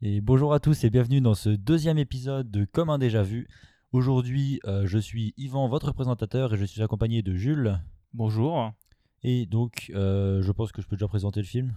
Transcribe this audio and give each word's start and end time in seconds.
Et 0.00 0.20
bonjour 0.20 0.54
à 0.54 0.60
tous 0.60 0.84
et 0.84 0.90
bienvenue 0.90 1.20
dans 1.20 1.34
ce 1.34 1.50
deuxième 1.50 1.98
épisode 1.98 2.50
de 2.50 2.64
Comme 2.64 2.88
un 2.88 2.98
déjà 2.98 3.22
vu. 3.24 3.48
Aujourd'hui, 3.90 4.60
euh, 4.64 4.86
je 4.86 4.98
suis 4.98 5.34
Yvan, 5.36 5.68
votre 5.68 5.90
présentateur, 5.92 6.54
et 6.54 6.56
je 6.56 6.64
suis 6.64 6.82
accompagné 6.82 7.22
de 7.22 7.34
Jules. 7.34 7.80
Bonjour. 8.14 8.70
Et 9.24 9.46
donc, 9.46 9.90
euh, 9.94 10.40
je 10.40 10.52
pense 10.52 10.70
que 10.70 10.82
je 10.82 10.86
peux 10.86 10.94
déjà 10.96 11.08
présenter 11.08 11.40
le 11.40 11.46
film. 11.46 11.74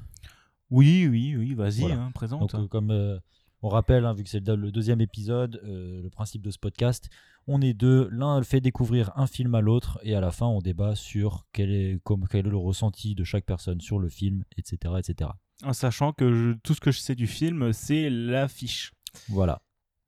Oui, 0.70 1.08
oui, 1.10 1.36
oui, 1.36 1.56
vas-y, 1.56 1.80
Voilà. 1.82 2.00
hein, 2.04 2.12
présente. 2.14 2.42
Donc, 2.42 2.54
euh, 2.54 2.68
comme 2.68 3.20
on 3.64 3.70
rappelle, 3.70 4.06
hein, 4.06 4.14
vu 4.14 4.24
que 4.24 4.30
c'est 4.30 4.46
le 4.48 4.56
le 4.56 4.72
deuxième 4.72 5.02
épisode, 5.02 5.60
le 5.64 6.10
principe 6.10 6.44
de 6.44 6.52
ce 6.52 6.60
podcast, 6.60 7.10
on 7.48 7.60
est 7.60 7.74
deux. 7.74 8.08
L'un 8.12 8.44
fait 8.44 8.62
découvrir 8.62 9.12
un 9.16 9.26
film 9.26 9.56
à 9.56 9.62
l'autre, 9.62 10.00
et 10.04 10.14
à 10.14 10.22
la 10.22 10.32
fin, 10.32 10.46
on 10.46 10.60
débat 10.60 10.96
sur 10.96 11.48
quel 11.54 11.72
est, 11.72 12.00
comme, 12.04 12.28
quel 12.30 12.46
est 12.46 12.52
le 12.52 12.58
ressenti 12.58 13.16
de 13.16 13.24
chaque 13.24 13.46
personne 13.46 13.82
sur 13.82 13.98
le 13.98 14.10
film, 14.10 14.44
etc. 14.58 14.94
etc. 15.00 15.32
En 15.64 15.74
sachant 15.74 16.12
que 16.14 16.34
je- 16.34 16.52
tout 16.64 16.74
ce 16.74 16.80
que 16.80 16.92
je 16.92 17.00
sais 17.00 17.16
du 17.16 17.28
film, 17.28 17.72
c'est 17.74 18.10
l'affiche. 18.10 18.94
Voilà. 19.30 19.62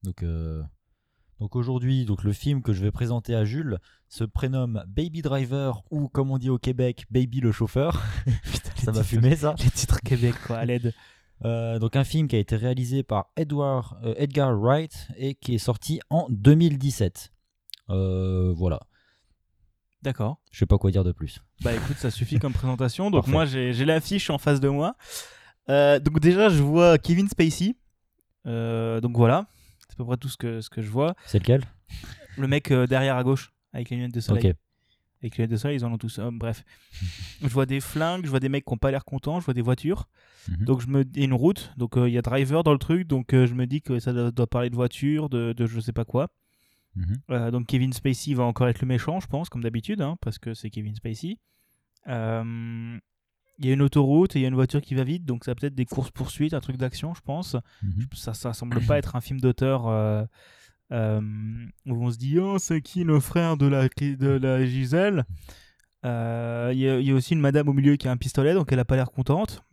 Donc, 0.04 0.24
euh, 0.24 0.62
donc 1.40 1.56
aujourd'hui, 1.56 2.06
donc 2.06 2.24
le 2.24 2.34
film 2.34 2.62
que 2.62 2.74
je 2.74 2.82
vais 2.82 2.92
présenter 2.92 3.36
à 3.36 3.46
Jules 3.46 3.78
se 4.08 4.24
prénomme 4.24 4.84
Baby 4.88 5.22
Driver 5.22 5.82
ou 5.92 6.08
comme 6.10 6.32
on 6.32 6.38
dit 6.38 6.50
au 6.50 6.58
Québec, 6.58 7.06
Baby 7.12 7.40
le 7.40 7.52
chauffeur. 7.52 8.02
ça 8.84 8.92
m'a 8.92 9.04
fumé 9.04 9.36
ça. 9.36 9.56
Les 9.60 9.70
titres 9.70 10.00
Québec, 10.02 10.36
quoi, 10.48 10.58
à 10.58 10.66
l'aide. 10.66 10.94
Euh, 11.46 11.78
donc 11.80 11.96
un 11.96 12.04
film 12.04 12.28
qui 12.28 12.36
a 12.36 12.40
été 12.40 12.56
réalisé 12.56 13.04
par 13.04 13.32
Edward, 13.36 13.98
euh, 14.06 14.14
Edgar 14.18 14.58
Wright 14.58 15.08
et 15.18 15.36
qui 15.36 15.56
est 15.56 15.60
sorti 15.60 16.00
en 16.10 16.28
2017. 16.30 17.32
Euh, 17.90 18.54
voilà. 18.56 18.80
D'accord. 20.02 20.42
Je 20.52 20.60
sais 20.60 20.66
pas 20.66 20.78
quoi 20.78 20.92
dire 20.92 21.04
de 21.04 21.12
plus. 21.12 21.40
Bah 21.62 21.74
écoute, 21.74 21.98
ça 21.98 22.12
suffit 22.12 22.38
comme 22.40 22.54
présentation. 22.54 23.10
Donc 23.10 23.22
Parfait. 23.24 23.32
moi, 23.32 23.46
j'ai 23.46 23.86
l'affiche 23.86 24.30
en 24.30 24.38
face 24.38 24.60
de 24.60 24.68
moi. 24.70 24.96
Euh, 25.70 26.00
donc 26.00 26.20
déjà, 26.20 26.50
je 26.50 26.62
vois 26.62 26.98
Kevin 26.98 27.28
Spacey. 27.28 27.76
Euh, 28.46 29.00
donc 29.02 29.16
voilà, 29.16 29.48
c'est 29.80 29.94
à 29.94 29.96
peu 29.96 30.06
près 30.06 30.18
tout 30.18 30.28
ce 30.30 30.38
que, 30.38 30.62
ce 30.62 30.70
que 30.70 30.82
je 30.82 30.90
vois. 30.90 31.16
C'est 31.26 31.40
lequel? 31.40 31.64
Le 32.38 32.48
mec 32.48 32.72
euh, 32.72 32.88
derrière 32.88 33.16
à 33.16 33.24
gauche, 33.24 33.54
avec 33.72 33.90
les 33.90 33.98
lunettes 33.98 34.14
de 34.14 34.20
soleil. 34.20 34.50
Ok. 34.52 34.56
Avec 35.22 35.38
les 35.38 35.44
lunettes 35.44 35.52
de 35.52 35.58
soleil, 35.58 35.78
ils 35.78 35.86
en 35.86 35.94
ont 35.94 35.98
tous. 35.98 36.20
euh, 36.20 36.30
bref. 36.32 36.66
je 37.42 37.48
vois 37.48 37.66
des 37.66 37.80
flingues, 37.80 38.26
je 38.26 38.30
vois 38.30 38.42
des 38.42 38.50
mecs 38.50 38.66
qui 38.66 38.74
n'ont 38.74 38.78
pas 38.78 38.92
l'air 38.92 39.06
contents, 39.06 39.40
je 39.40 39.46
vois 39.46 39.54
des 39.54 39.62
voitures. 39.62 40.10
Mhm. 40.50 40.66
Donc 40.66 40.82
je 40.82 40.88
me 40.88 41.02
et 41.16 41.24
une 41.24 41.34
route, 41.34 41.72
donc 41.78 41.96
euh, 41.98 42.10
il 42.10 42.14
y 42.14 42.18
a 42.18 42.22
driver 42.22 42.64
dans 42.64 42.74
le 42.74 42.80
truc, 42.80 43.08
donc 43.08 43.34
euh, 43.34 43.46
je 43.46 43.54
me 43.54 43.66
dis 43.66 43.82
que 43.82 44.00
ça 44.00 44.12
doit, 44.12 44.32
doit 44.32 44.48
parler 44.48 44.70
de 44.70 44.76
voiture, 44.76 45.30
de, 45.30 45.54
de 45.54 45.66
je 45.66 45.80
sais 45.80 45.94
pas 45.94 46.04
quoi. 46.04 46.28
Mhm. 46.96 47.16
Euh, 47.32 47.52
donc 47.52 47.68
Kevin 47.68 47.94
Spacey 47.94 48.34
va 48.34 48.44
encore 48.44 48.68
être 48.68 48.82
le 48.82 48.88
méchant, 48.88 49.22
je 49.22 49.28
pense, 49.28 49.48
comme 49.50 49.64
d'habitude, 49.64 50.02
hein, 50.02 50.18
parce 50.20 50.38
que 50.38 50.54
c'est 50.54 50.70
Kevin 50.70 50.96
Spacey. 50.96 51.38
Euh, 52.08 53.00
Il 53.60 53.68
y 53.68 53.70
a 53.70 53.74
une 53.74 53.82
autoroute 53.84 54.36
et 54.36 54.40
il 54.40 54.42
y 54.42 54.46
a 54.46 54.48
une 54.48 54.56
voiture 54.56 54.82
qui 54.82 54.96
va 54.96 55.04
vite, 55.04 55.26
donc 55.26 55.46
ça 55.46 55.52
a 55.52 55.56
peut-être 55.56 55.76
des 55.76 55.86
courses 55.86 56.10
poursuites, 56.12 56.54
un 56.56 56.60
truc 56.60 56.78
d'action, 56.78 57.14
je 57.14 57.22
pense. 57.22 57.56
Mhm. 57.84 58.08
Ça, 58.14 58.34
ça 58.34 58.54
semble 58.54 58.80
pas 58.86 58.98
être 58.98 59.16
un 59.16 59.22
film 59.22 59.40
d'auteur 59.40 59.88
euh, 59.88 60.24
euh, 60.92 61.22
où 61.86 62.04
on 62.06 62.12
se 62.12 62.18
dit 62.18 62.40
oh 62.40 62.58
c'est 62.58 62.82
qui 62.82 63.04
le 63.04 63.20
frère 63.20 63.56
de 63.58 63.68
la 63.68 63.88
de 63.90 64.28
la 64.28 64.66
Gisèle? 64.66 65.24
Euh, 66.06 66.72
Il 66.74 66.80
y, 66.80 66.90
a- 66.90 67.00
il 67.00 67.06
y 67.08 67.12
a 67.12 67.14
aussi 67.14 67.34
une 67.34 67.40
madame 67.42 67.70
au 67.70 67.74
milieu 67.74 67.96
qui 67.96 68.08
a 68.08 68.12
un 68.12 68.18
pistolet, 68.18 68.54
donc 68.54 68.72
elle 68.72 68.80
a 68.80 68.86
pas 68.86 68.96
l'air 68.96 69.12
contente. 69.12 69.64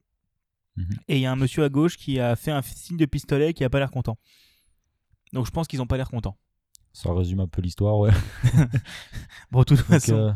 Mhm. 0.76 0.86
Et 1.08 1.16
il 1.16 1.20
y 1.22 1.26
a 1.26 1.32
un 1.32 1.36
monsieur 1.36 1.64
à 1.64 1.68
gauche 1.68 1.96
qui 1.96 2.20
a 2.20 2.36
fait 2.36 2.52
un 2.52 2.62
signe 2.62 2.96
de 2.98 3.06
pistolet 3.06 3.54
qui 3.54 3.64
a 3.64 3.70
pas 3.70 3.78
l'air 3.78 3.90
content. 3.90 4.18
Donc 5.32 5.46
je 5.46 5.50
pense 5.50 5.66
qu'ils 5.66 5.80
ont 5.80 5.86
pas 5.86 5.96
l'air 5.96 6.08
contents. 6.10 6.36
Ça 6.92 7.12
résume 7.14 7.40
un 7.40 7.48
peu 7.48 7.62
l'histoire, 7.62 7.96
ouais. 7.98 8.10
Bon, 9.50 9.60
de 9.60 9.64
toute 9.64 9.78
Donc, 9.78 9.86
façon, 9.86 10.34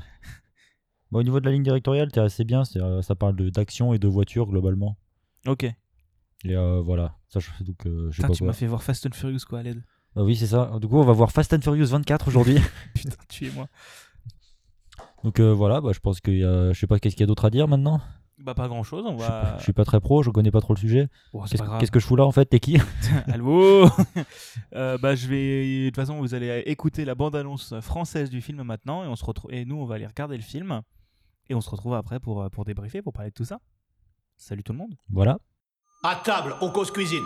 bah, 1.15 1.21
au 1.21 1.23
niveau 1.23 1.39
de 1.41 1.47
la 1.47 1.53
ligne 1.53 1.63
directoriale, 1.63 2.11
t'es 2.13 2.21
assez 2.21 2.45
bien. 2.45 2.65
c'est, 2.65 2.81
euh, 2.81 3.01
ça 3.01 3.15
parle 3.15 3.37
de- 3.37 3.49
d'action 3.49 3.95
et 3.95 3.99
de 3.99 4.09
voiture 4.09 4.47
globalement. 4.47 4.97
ok. 5.47 5.63
Et 5.65 6.55
euh, 6.57 6.83
voilà. 6.83 7.15
Ça, 7.29 7.41
je, 7.41 7.49
donc, 7.65 7.87
euh, 7.87 8.09
je 8.11 8.17
sais 8.17 8.23
Putain, 8.23 8.29
pas 8.29 8.35
tu 8.35 8.39
quoi. 8.41 8.47
m'as 8.49 8.53
fait 8.53 8.67
voir 8.67 8.83
Fast 8.83 9.07
and 9.07 9.13
Furious 9.15 9.39
quoi, 9.49 9.61
à 9.61 9.63
l'aide. 9.63 9.83
Ah 10.15 10.23
oui, 10.25 10.37
c'est 10.37 10.47
ça. 10.49 10.71
Du 10.81 10.87
coup, 10.87 10.99
on 10.99 11.05
va 11.05 11.13
voir 11.15 11.33
Fast 11.33 11.55
and 11.55 11.61
Furious 11.63 11.87
24 11.87 12.29
aujourd'hui. 12.29 12.59
Putain, 12.95 13.17
tuez-moi. 13.29 13.67
Donc 15.23 15.41
euh, 15.41 15.53
voilà, 15.55 15.81
bah, 15.81 15.93
je 15.95 16.01
pense 16.01 16.19
a, 16.19 16.73
je 16.73 16.79
sais 16.79 16.87
pas 16.87 16.99
qu'est-ce 16.99 17.15
qu'il 17.17 17.23
y 17.23 17.25
a 17.25 17.27
d'autre 17.29 17.47
à 17.47 17.51
dire 17.51 17.67
maintenant? 17.67 18.01
Bah, 18.39 18.53
pas 18.55 18.69
grand 18.69 18.83
chose, 18.83 19.05
on 19.07 19.17
Je, 19.17 19.23
suis 19.23 19.31
pas, 19.31 19.43
va. 19.43 19.57
je 19.59 19.63
suis 19.63 19.73
pas 19.73 19.85
très 19.87 20.01
pro, 20.01 20.23
je 20.23 20.29
connais 20.31 20.51
pas 20.51 20.61
trop 20.61 20.75
le 20.75 20.79
sujet. 20.79 21.09
Oh, 21.33 21.43
c'est 21.47 21.53
Qu'est-ce 21.53 21.63
pas 21.63 21.67
grave. 21.69 21.81
qu'est-ce 21.81 21.93
que 21.93 22.01
je 22.01 22.05
fous 22.07 22.17
là 22.17 22.27
en 22.27 22.33
fait? 22.33 22.45
T'es 22.45 22.61
qui? 22.61 22.77
Allô? 23.33 23.89
Euh, 24.75 24.99
Bah, 24.99 25.15
je 25.15 25.27
vais. 25.29 25.85
De 25.85 25.89
toute 25.89 25.97
façon, 25.97 26.19
vous 26.19 26.35
allez 26.35 26.63
écouter 26.67 27.05
la 27.07 27.15
bande-annonce 27.15 27.73
française 27.81 28.29
du 28.29 28.43
film 28.43 28.63
maintenant, 28.65 29.03
et 29.05 29.07
on 29.07 29.17
se 29.17 29.25
retrouve. 29.25 29.51
Et 29.53 29.65
nous, 29.65 29.77
on 29.77 29.87
va 29.87 29.95
aller 29.95 30.07
regarder 30.07 30.37
le 30.37 30.43
film, 30.43 30.83
et 31.49 31.55
on 31.55 31.61
se 31.61 31.71
retrouve 31.71 31.95
après 31.95 32.21
pour, 32.21 32.43
euh, 32.43 32.49
pour 32.49 32.65
débriefer, 32.65 33.03
pour 33.03 33.13
parler 33.13 33.31
de 33.31 33.35
tout 33.35 33.45
ça. 33.45 33.61
Salut 34.37 34.63
tout 34.63 34.73
le 34.73 34.79
monde. 34.79 34.95
Voilà. 35.11 35.39
À 36.03 36.17
table, 36.17 36.55
on 36.61 36.71
cause 36.71 36.91
cuisine. 36.91 37.23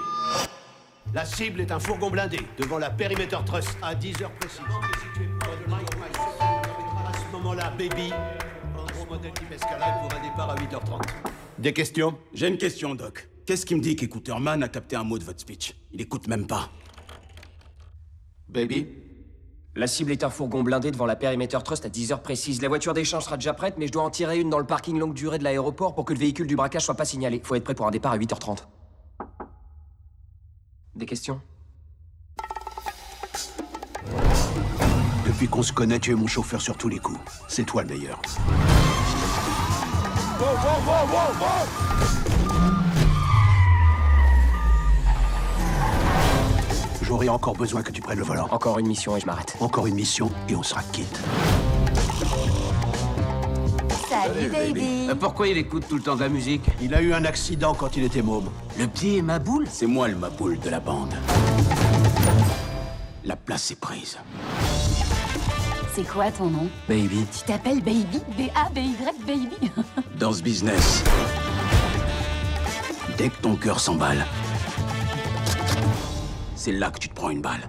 La 1.14 1.24
cible 1.24 1.60
est 1.62 1.72
un 1.72 1.80
fourgon 1.80 2.10
blindé 2.10 2.38
devant 2.58 2.78
la 2.78 2.90
Perimeter 2.90 3.38
Trust 3.46 3.76
à 3.80 3.94
10 3.94 4.22
heures 4.22 4.32
précises. 4.34 4.60
À 7.06 7.12
ce 7.18 7.32
moment-là, 7.32 7.70
Baby, 7.70 8.12
un 8.12 8.84
gros 8.92 9.06
modèle 9.06 9.32
type 9.32 9.50
escalade 9.50 10.02
pour 10.02 10.18
un 10.18 10.22
départ 10.22 10.50
à 10.50 10.56
8h30. 10.56 11.00
Des 11.58 11.72
questions? 11.72 12.18
J'ai 12.34 12.48
une 12.48 12.58
question, 12.58 12.94
Doc. 12.94 13.28
Qu'est-ce 13.46 13.64
qui 13.64 13.74
me 13.74 13.80
dit 13.80 13.96
qu'Écouterman 13.96 14.62
a 14.62 14.68
capté 14.68 14.96
un 14.96 15.04
mot 15.04 15.18
de 15.18 15.24
votre 15.24 15.40
speech? 15.40 15.74
Il 15.90 16.02
écoute 16.02 16.28
même 16.28 16.46
pas. 16.46 16.68
Baby? 18.48 18.86
La 19.78 19.86
cible 19.86 20.10
est 20.10 20.24
un 20.24 20.28
fourgon 20.28 20.64
blindé 20.64 20.90
devant 20.90 21.06
la 21.06 21.14
Perimeter 21.14 21.58
Trust 21.64 21.86
à 21.86 21.88
10 21.88 22.10
heures 22.10 22.20
précises. 22.20 22.60
La 22.60 22.66
voiture 22.66 22.94
d'échange 22.94 23.22
sera 23.22 23.36
déjà 23.36 23.54
prête, 23.54 23.76
mais 23.78 23.86
je 23.86 23.92
dois 23.92 24.02
en 24.02 24.10
tirer 24.10 24.40
une 24.40 24.50
dans 24.50 24.58
le 24.58 24.66
parking 24.66 24.98
longue 24.98 25.14
durée 25.14 25.38
de 25.38 25.44
l'aéroport 25.44 25.94
pour 25.94 26.04
que 26.04 26.12
le 26.12 26.18
véhicule 26.18 26.48
du 26.48 26.56
braquage 26.56 26.84
soit 26.84 26.96
pas 26.96 27.04
signalé. 27.04 27.40
Faut 27.44 27.54
être 27.54 27.62
prêt 27.62 27.76
pour 27.76 27.86
un 27.86 27.92
départ 27.92 28.10
à 28.10 28.18
8h30. 28.18 28.66
Des 30.96 31.06
questions? 31.06 31.40
Depuis 35.24 35.46
qu'on 35.46 35.62
se 35.62 35.72
connaît, 35.72 36.00
tu 36.00 36.10
es 36.10 36.14
mon 36.16 36.26
chauffeur 36.26 36.60
sur 36.60 36.76
tous 36.76 36.88
les 36.88 36.98
coups. 36.98 37.20
C'est 37.46 37.64
toi 37.64 37.82
le 37.82 37.88
meilleur. 37.90 38.20
J'aurai 47.08 47.30
encore 47.30 47.54
besoin 47.54 47.80
que 47.82 47.90
tu 47.90 48.02
prennes 48.02 48.18
le 48.18 48.24
volant. 48.24 48.48
Encore 48.50 48.78
une 48.78 48.86
mission 48.86 49.16
et 49.16 49.20
je 49.20 49.24
m'arrête. 49.24 49.56
Encore 49.60 49.86
une 49.86 49.94
mission 49.94 50.30
et 50.46 50.54
on 50.54 50.62
sera 50.62 50.82
quitte. 50.92 51.18
Salut, 54.10 54.50
baby. 54.50 55.06
Euh, 55.08 55.14
Pourquoi 55.14 55.48
il 55.48 55.56
écoute 55.56 55.84
tout 55.88 55.96
le 55.96 56.02
temps 56.02 56.16
de 56.16 56.20
la 56.20 56.28
musique 56.28 56.66
Il 56.82 56.94
a 56.94 57.00
eu 57.00 57.14
un 57.14 57.24
accident 57.24 57.72
quand 57.72 57.96
il 57.96 58.04
était 58.04 58.20
môme. 58.20 58.50
Le 58.78 58.86
pied 58.86 59.16
est 59.16 59.22
ma 59.22 59.38
boule 59.38 59.64
C'est 59.70 59.86
moi 59.86 60.06
le 60.08 60.16
maboule 60.16 60.58
de 60.58 60.68
la 60.68 60.80
bande. 60.80 61.14
La 63.24 63.36
place 63.36 63.70
est 63.70 63.80
prise. 63.80 64.18
C'est 65.94 66.06
quoi 66.06 66.30
ton 66.30 66.50
nom? 66.50 66.68
Baby. 66.90 67.24
Tu 67.32 67.42
t'appelles 67.46 67.80
Baby? 67.82 68.20
B-A-B-Y 68.36 69.26
Baby? 69.26 69.70
Dans 70.20 70.34
ce 70.34 70.42
business, 70.42 71.02
dès 73.16 73.30
que 73.30 73.40
ton 73.40 73.56
cœur 73.56 73.80
s'emballe, 73.80 74.26
c'est 76.68 76.74
là 76.74 76.90
que 76.90 76.98
tu 76.98 77.08
te 77.08 77.14
prends 77.14 77.30
une 77.30 77.40
balle. 77.40 77.66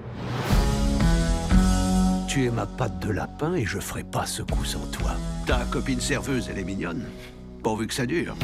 Tu 2.28 2.46
es 2.46 2.50
ma 2.50 2.66
patte 2.66 3.00
de 3.00 3.10
lapin 3.10 3.54
et 3.54 3.66
je 3.66 3.80
ferai 3.80 4.04
pas 4.04 4.26
ce 4.26 4.42
coup 4.42 4.66
sans 4.66 4.86
toi. 4.92 5.12
Ta 5.46 5.60
copine 5.72 6.02
serveuse, 6.02 6.50
elle 6.52 6.60
est 6.60 6.66
mignonne. 6.66 7.06
Pourvu 7.64 7.88
que 7.88 7.94
ça 7.94 8.06
dure. 8.06 8.36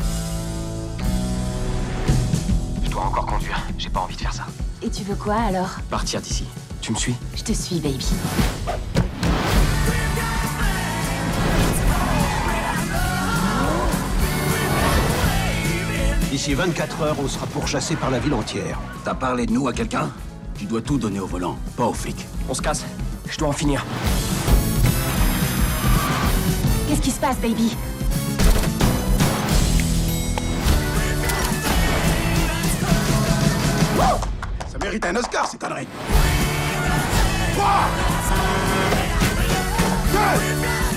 Je 2.86 2.90
dois 2.90 3.04
encore 3.04 3.26
conduire. 3.26 3.62
J'ai 3.78 3.90
pas 3.90 4.00
envie 4.00 4.16
de 4.16 4.22
faire 4.22 4.32
ça. 4.32 4.46
Et 4.82 4.90
tu 4.90 5.04
veux 5.04 5.16
quoi 5.16 5.36
alors? 5.36 5.72
Partir 5.90 6.22
d'ici. 6.22 6.46
Tu 6.80 6.94
me 6.94 6.98
suis? 6.98 7.16
Je 7.36 7.44
te 7.44 7.52
suis, 7.52 7.82
Baby. 7.82 8.08
D'ici 16.32 16.54
24 16.54 17.02
heures, 17.02 17.18
on 17.22 17.28
sera 17.28 17.46
pourchassé 17.48 17.98
par 17.98 18.10
la 18.10 18.20
ville 18.20 18.34
entière. 18.34 18.80
T'as 19.04 19.16
parlé 19.16 19.48
de 19.48 19.52
nous 19.52 19.68
à 19.68 19.74
quelqu'un? 19.74 20.10
Tu 20.58 20.66
dois 20.66 20.82
tout 20.82 20.98
donner 20.98 21.20
au 21.20 21.28
volant, 21.28 21.58
pas 21.76 21.86
aux 21.86 21.94
flics. 21.94 22.26
On 22.50 22.54
se 22.54 22.62
casse. 22.62 22.86
Je 23.30 23.38
dois 23.38 23.50
en 23.50 23.54
finir. 23.54 23.86
Qu'est-ce 26.88 27.02
qui 27.02 27.12
se 27.12 27.20
passe, 27.20 27.38
Baby? 27.38 27.76
Ça 34.68 34.78
mérite 34.80 35.06
un 35.06 35.16
Oscar, 35.16 35.48
cette 35.48 35.62
connerie 35.62 35.88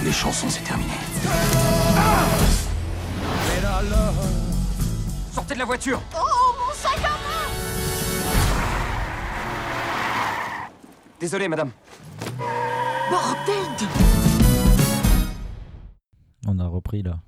Les 0.05 0.13
chansons, 0.13 0.49
c'est 0.49 0.65
terminé. 0.65 0.91
Sortez 5.35 5.55
de 5.55 5.59
la 5.59 5.65
voiture 5.65 6.01
Oh, 6.17 6.28
Désolé, 11.21 11.49
madame. 11.49 11.71
Bordel 13.11 13.65
de... 13.81 13.87
On 16.47 16.59
a 16.59 16.67
repris 16.67 17.03
là. 17.03 17.21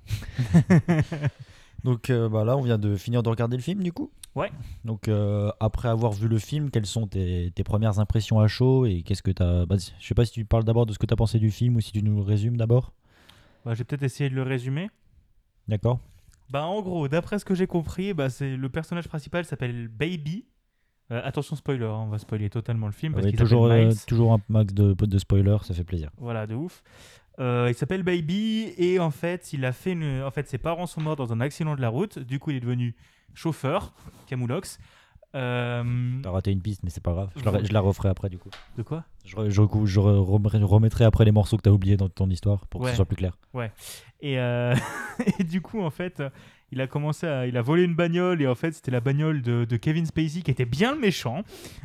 Donc 1.83 2.09
euh, 2.09 2.29
bah 2.29 2.45
là, 2.45 2.55
on 2.57 2.61
vient 2.61 2.77
de 2.77 2.95
finir 2.95 3.21
de 3.23 3.29
regarder 3.29 3.57
le 3.57 3.63
film 3.63 3.83
du 3.83 3.91
coup. 3.91 4.11
Ouais. 4.35 4.49
Donc, 4.85 5.07
euh, 5.09 5.51
après 5.59 5.89
avoir 5.89 6.13
vu 6.13 6.27
le 6.29 6.37
film, 6.39 6.71
quelles 6.71 6.85
sont 6.85 7.05
tes, 7.05 7.51
tes 7.53 7.63
premières 7.63 7.99
impressions 7.99 8.39
à 8.39 8.47
chaud 8.47 8.85
et 8.85 9.01
qu'est-ce 9.01 9.21
que 9.23 9.31
t'as. 9.31 9.65
Bah, 9.65 9.75
je 9.77 10.07
sais 10.07 10.13
pas 10.15 10.23
si 10.25 10.31
tu 10.31 10.45
parles 10.45 10.63
d'abord 10.63 10.85
de 10.85 10.93
ce 10.93 10.99
que 10.99 11.05
t'as 11.05 11.17
pensé 11.17 11.37
du 11.37 11.51
film 11.51 11.75
ou 11.75 11.81
si 11.81 11.91
tu 11.91 12.01
nous 12.01 12.15
le 12.15 12.21
résumes 12.21 12.55
d'abord. 12.55 12.93
Bah, 13.65 13.73
j'ai 13.73 13.83
peut-être 13.83 14.03
essayé 14.03 14.29
de 14.29 14.35
le 14.35 14.43
résumer. 14.43 14.89
D'accord 15.67 15.99
Bah, 16.49 16.65
en 16.65 16.81
gros, 16.81 17.09
d'après 17.09 17.39
ce 17.39 17.45
que 17.45 17.55
j'ai 17.55 17.67
compris, 17.67 18.13
bah, 18.13 18.29
c'est 18.29 18.55
le 18.55 18.69
personnage 18.69 19.09
principal 19.09 19.43
s'appelle 19.43 19.89
Baby. 19.89 20.45
Euh, 21.11 21.21
attention 21.23 21.55
spoiler, 21.57 21.85
hein, 21.85 22.03
on 22.05 22.07
va 22.07 22.17
spoiler 22.17 22.49
totalement 22.49 22.87
le 22.87 22.93
film 22.93 23.13
parce 23.13 23.25
Ouais, 23.25 23.33
toujours, 23.33 23.65
euh, 23.65 23.85
Miles. 23.87 24.05
toujours 24.07 24.33
un 24.33 24.39
max 24.49 24.73
de, 24.73 24.93
de 24.93 25.17
spoilers, 25.17 25.57
ça 25.63 25.73
fait 25.73 25.83
plaisir. 25.83 26.09
Voilà, 26.17 26.47
de 26.47 26.55
ouf. 26.55 26.83
Euh, 27.39 27.67
il 27.69 27.73
s'appelle 27.75 28.03
Baby 28.03 28.73
et 28.77 28.99
en 28.99 29.11
fait, 29.11 29.51
il 29.53 29.65
a 29.65 29.71
fait 29.73 29.91
une... 29.93 30.21
en 30.23 30.31
fait, 30.31 30.47
ses 30.47 30.57
parents 30.57 30.85
sont 30.85 31.01
morts 31.01 31.15
dans 31.15 31.33
un 31.33 31.41
accident 31.41 31.75
de 31.75 31.81
la 31.81 31.89
route. 31.89 32.19
Du 32.19 32.39
coup, 32.39 32.51
il 32.51 32.57
est 32.57 32.61
devenu 32.61 32.95
chauffeur, 33.33 33.93
Camoulox. 34.27 34.79
Euh, 35.33 35.83
T'as 36.21 36.29
raté 36.31 36.51
une 36.51 36.61
piste, 36.61 36.83
mais 36.83 36.89
c'est 36.89 37.01
pas 37.03 37.13
grave. 37.13 37.29
Je 37.37 37.45
la, 37.45 37.63
je 37.63 37.71
la 37.71 37.79
referai 37.79 38.09
après 38.09 38.29
du 38.29 38.37
coup. 38.37 38.49
De 38.77 38.83
quoi? 38.83 39.05
Je, 39.23 39.35
remettrai- 39.37 41.05
après 41.05 41.23
les 41.25 41.31
morceaux 41.31 41.55
que 41.57 41.61
t'as 41.61 41.71
oubliés 41.71 41.95
dans 41.97 42.09
ton 42.09 42.29
histoire 42.29 42.67
pour 42.67 42.81
que 42.81 42.85
Ouais. 42.85 42.91
ce 42.91 42.97
soit 42.97 43.05
plus 43.05 43.15
clair. 43.15 43.37
Et, 44.21 44.37
euh, 44.39 44.75
et 45.39 45.43
du 45.43 45.61
coup, 45.61 45.81
en 45.81 45.89
fait, 45.89 46.21
il 46.71 46.79
a 46.81 46.87
commencé 46.87 47.27
à. 47.27 47.47
Il 47.47 47.57
a 47.57 47.61
volé 47.61 47.83
une 47.83 47.95
bagnole 47.95 48.41
et 48.41 48.47
en 48.47 48.55
fait, 48.55 48.71
c'était 48.73 48.91
la 48.91 48.99
bagnole 49.01 49.41
de, 49.41 49.65
de 49.65 49.77
Kevin 49.77 50.05
Spacey 50.05 50.41
qui 50.41 50.51
était 50.51 50.65
bien 50.65 50.93
le 50.93 50.99
méchant. 50.99 51.43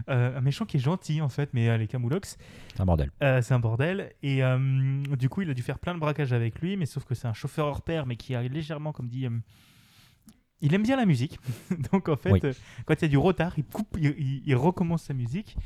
Euh, 0.09 0.37
un 0.37 0.41
méchant 0.41 0.65
qui 0.65 0.77
est 0.77 0.81
gentil 0.81 1.21
en 1.21 1.29
fait, 1.29 1.51
mais 1.53 1.69
euh, 1.69 1.77
les 1.77 1.87
Camoulox, 1.89 2.37
C'est 2.75 2.81
un 2.81 2.87
bordel. 2.87 3.11
euh, 3.23 3.43
c'est 3.43 3.55
un 3.55 3.59
bordel. 3.59 4.13
Et 4.23 4.45
euh, 4.45 4.59
du 5.19 5.29
coup, 5.29 5.43
il 5.43 5.51
a 5.51 5.55
dû 5.55 5.63
faire 5.63 5.79
plein 5.79 5.95
de 5.95 5.99
braquages 6.01 6.33
avec 6.33 6.61
lui, 6.61 6.77
mais 6.77 6.87
sauf 6.87 7.05
que 7.05 7.15
c'est 7.15 7.27
un 7.29 7.33
chauffeur 7.35 7.67
hors 7.67 7.83
pair, 7.83 8.07
mais 8.07 8.17
qui 8.17 8.35
a 8.35 8.43
légèrement, 8.43 8.93
comme 8.93 9.09
dit. 9.09 9.27
il 10.61 10.75
aime 10.75 10.83
bien 10.83 10.97
la 10.97 11.07
musique. 11.07 11.39
Donc 11.93 12.09
en 12.09 12.17
fait, 12.17 12.31
Oui. 12.33 12.41
quand 12.87 12.95
il 12.95 13.03
y 13.03 13.05
a 13.05 13.09
du 13.09 13.19
retard, 13.19 13.53
il 13.59 13.65
coupe, 13.65 13.97
il, 13.99 14.15
il- 14.19 14.43
il 14.47 14.55
recommence 14.57 15.03
sa 15.05 15.15
musique. 15.15 15.57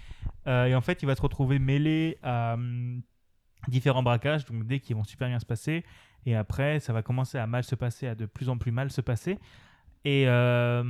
Et 0.47 0.75
en 0.75 0.81
fait, 0.81 1.03
il 1.03 1.07
va 1.07 1.15
se 1.15 1.23
retrouver 1.23 1.59
mêlé 1.59 2.17
à 2.23 2.55
hum, 2.55 3.03
différents 3.69 4.03
braquages, 4.03 4.45
donc 4.47 4.67
dès 4.67 4.81
qu'ils 4.81 4.97
vont 4.97 5.05
super 5.05 5.29
bien 5.29 5.39
se 5.39 5.45
passer. 5.47 5.85
Et 6.27 6.37
après, 6.37 6.81
ça 6.81 6.93
va 6.93 7.03
commencer 7.03 7.39
à 7.39 7.47
mal 7.47 7.65
se 7.65 7.75
passer, 7.75 8.07
à 8.07 8.15
de 8.15 8.27
plus 8.27 8.49
en 8.49 8.59
plus 8.59 8.73
mal 8.73 8.91
se 8.91 9.01
passer. 9.01 9.39
Et, 10.05 10.25
euh, 10.27 10.83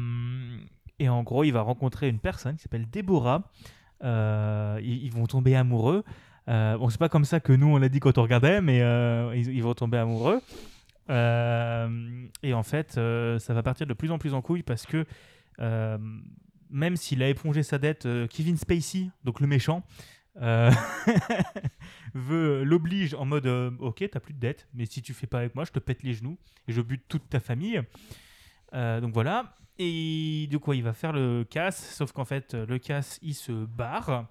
en 1.01 1.23
gros, 1.23 1.45
il 1.45 1.53
va 1.53 1.63
rencontrer 1.63 2.09
une 2.09 2.19
personne 2.19 2.57
qui 2.57 2.63
s'appelle 2.63 2.89
Déborah. 2.91 3.51
Euh, 4.03 4.81
ils, 4.83 5.13
vont 5.13 5.27
tomber 5.27 5.57
amoureux. 5.57 6.05
Euh, 6.49 6.77
bon, 6.77 6.89
c'est 6.89 6.99
pas 6.99 7.09
comme 7.09 7.25
ça 7.25 7.39
que 7.39 7.53
nous 7.53 7.67
on 7.67 7.77
l'a 7.77 7.89
dit 7.89 8.01
quand 8.01 8.17
on 8.19 8.23
regardait, 8.23 8.61
mais 8.61 8.79
ils, 9.37 9.49
ils 9.49 9.63
vont 9.63 9.75
tomber 9.75 9.99
amoureux. 9.99 10.41
Et 11.09 12.55
en 12.55 12.63
fait, 12.63 12.93
ça 12.93 13.55
va 13.55 13.63
partir 13.63 13.87
de 13.87 13.95
plus 13.95 14.11
en 14.11 14.19
plus 14.19 14.35
en 14.35 14.43
couille 14.43 14.63
parce 14.63 14.87
que 14.87 15.05
même 16.71 16.97
s'il 16.97 17.23
a 17.23 17.29
épongé 17.29 17.63
sa 17.63 17.79
dette, 17.79 18.07
Kevin 18.29 18.57
Spacey, 18.57 19.11
donc 19.25 19.41
le 19.41 19.47
méchant, 19.47 19.83
euh, 20.41 20.71
veut 22.15 22.65
l'oblige 22.65 23.15
en 23.15 23.27
mode 23.27 23.47
euh, 23.47 23.71
ok 23.79 24.09
t'as 24.11 24.21
plus 24.21 24.33
de 24.33 24.41
dette 24.41 24.69
mais 24.73 24.87
si 24.87 25.03
tu 25.03 25.13
fais 25.13 25.27
pas 25.27 25.39
avec 25.39 25.55
moi 25.55 25.65
je 25.65 25.73
te 25.73 25.79
pète 25.79 26.03
les 26.03 26.15
genoux 26.15 26.39
et 26.67 26.73
je 26.73 26.81
bute 26.81 27.05
toute 27.09 27.29
ta 27.29 27.41
famille. 27.41 27.83
Euh, 28.73 29.01
donc 29.01 29.13
voilà. 29.13 29.57
Et 29.79 30.47
du 30.51 30.59
coup 30.59 30.73
il 30.73 30.83
va 30.83 30.93
faire 30.93 31.13
le 31.13 31.45
casse 31.45 31.95
sauf 31.95 32.13
qu'en 32.13 32.25
fait 32.25 32.55
le 32.55 32.79
casse 32.79 33.19
il 33.23 33.35
se 33.35 33.53
barre. 33.53 34.27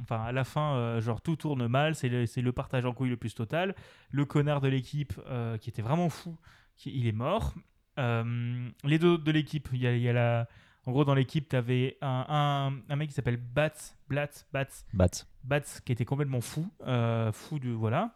Enfin 0.00 0.22
à 0.22 0.32
la 0.32 0.44
fin 0.44 0.74
euh, 0.74 1.00
genre 1.00 1.20
tout 1.20 1.36
tourne 1.36 1.66
mal 1.66 1.94
c'est 1.94 2.08
le, 2.08 2.24
le 2.24 2.52
partage 2.52 2.84
en 2.84 2.92
couille 2.92 3.10
le 3.10 3.16
plus 3.16 3.34
total. 3.34 3.74
Le 4.10 4.24
connard 4.24 4.60
de 4.60 4.68
l'équipe 4.68 5.14
euh, 5.26 5.58
qui 5.58 5.70
était 5.70 5.82
vraiment 5.82 6.08
fou 6.08 6.36
il 6.84 7.06
est 7.06 7.12
mort. 7.12 7.54
Euh, 7.98 8.68
les 8.84 8.98
deux 8.98 9.18
de 9.18 9.30
l'équipe 9.30 9.68
il 9.72 9.80
y 9.80 10.08
a 10.08 10.12
la 10.12 10.48
en 10.86 10.92
gros 10.92 11.04
dans 11.04 11.14
l'équipe 11.14 11.48
t'avais 11.48 11.96
un, 12.00 12.26
un, 12.28 12.92
un 12.92 12.96
mec 12.96 13.08
qui 13.08 13.14
s'appelle 13.14 13.36
Bats 13.36 13.70
Blatz 14.08 14.46
Bats 14.52 14.66
Bats. 14.92 15.08
Bats 15.44 15.60
qui 15.84 15.92
était 15.92 16.04
complètement 16.04 16.40
fou, 16.40 16.68
euh, 16.86 17.32
fou 17.32 17.58
de 17.58 17.70
voilà. 17.70 18.14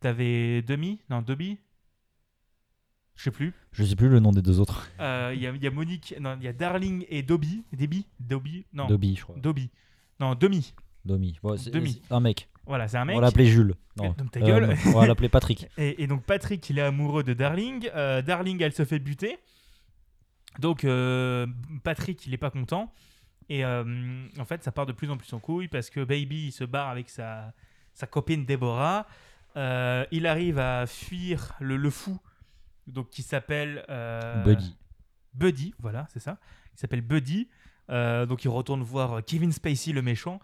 T'avais 0.00 0.60
Demi, 0.62 1.00
non 1.10 1.22
Dobby, 1.22 1.58
je 3.16 3.22
sais 3.24 3.30
plus. 3.30 3.52
Je 3.72 3.84
sais 3.84 3.96
plus 3.96 4.08
le 4.08 4.20
nom 4.20 4.32
des 4.32 4.42
deux 4.42 4.60
autres. 4.60 4.90
Euh, 5.00 5.32
Il 5.34 5.40
y, 5.40 5.46
a, 5.46 5.50
il 5.50 5.62
y 5.62 5.66
a 5.66 5.70
Monique, 5.70 6.14
non 6.20 6.36
il 6.38 6.44
y 6.44 6.48
a 6.48 6.52
Darling 6.52 7.06
et 7.08 7.22
Dobby, 7.22 7.64
Debbie, 7.72 8.06
Dobby, 8.20 8.66
non 8.72 8.86
Dobby, 8.86 9.14
je 9.16 9.22
crois. 9.22 9.36
Dobby, 9.38 9.70
non 10.20 10.34
Demi. 10.34 10.74
Bon, 11.04 11.18
Demi. 11.70 12.00
c'est 12.02 12.12
Un 12.14 12.20
mec. 12.20 12.48
Voilà, 12.66 12.88
c'est 12.88 12.96
un 12.96 13.04
mec. 13.04 13.14
On 13.16 13.20
l'appelait 13.20 13.44
Jules. 13.44 13.74
Non. 13.98 14.14
Ta 14.14 14.40
Euh, 14.40 14.42
gueule. 14.42 14.66
non, 14.68 14.74
on 14.94 15.00
va 15.00 15.06
l'appeler 15.06 15.28
Patrick. 15.28 15.66
Et, 15.78 16.02
et 16.02 16.06
donc 16.06 16.22
Patrick, 16.24 16.68
il 16.70 16.78
est 16.78 16.82
amoureux 16.82 17.22
de 17.22 17.34
Darling. 17.34 17.90
Euh, 17.94 18.22
Darling, 18.22 18.62
elle 18.62 18.72
se 18.72 18.86
fait 18.86 18.98
buter. 18.98 19.38
Donc 20.58 20.84
euh, 20.84 21.46
Patrick, 21.82 22.26
il 22.26 22.34
est 22.34 22.38
pas 22.38 22.50
content. 22.50 22.92
Et 23.48 23.64
euh, 23.64 24.26
en 24.38 24.44
fait, 24.44 24.62
ça 24.62 24.72
part 24.72 24.86
de 24.86 24.92
plus 24.92 25.10
en 25.10 25.16
plus 25.16 25.32
en 25.32 25.38
couille 25.38 25.68
parce 25.68 25.90
que 25.90 26.02
Baby, 26.02 26.46
il 26.46 26.52
se 26.52 26.64
barre 26.64 26.88
avec 26.88 27.10
sa, 27.10 27.52
sa 27.92 28.06
copine 28.06 28.44
Deborah. 28.44 29.06
Euh, 29.56 30.04
il 30.10 30.26
arrive 30.26 30.58
à 30.58 30.86
fuir 30.86 31.54
le, 31.60 31.76
le 31.76 31.90
fou, 31.90 32.18
donc 32.86 33.10
qui 33.10 33.22
s'appelle 33.22 33.84
Buddy. 34.44 34.76
Buddy, 35.34 35.74
voilà, 35.78 36.06
c'est 36.12 36.20
ça. 36.20 36.38
Il 36.74 36.78
s'appelle 36.78 37.02
Buddy. 37.02 37.48
Donc 37.88 38.44
il 38.44 38.48
retourne 38.48 38.82
voir 38.82 39.22
Kevin 39.24 39.52
Spacey, 39.52 39.92
le 39.92 40.02
méchant, 40.02 40.40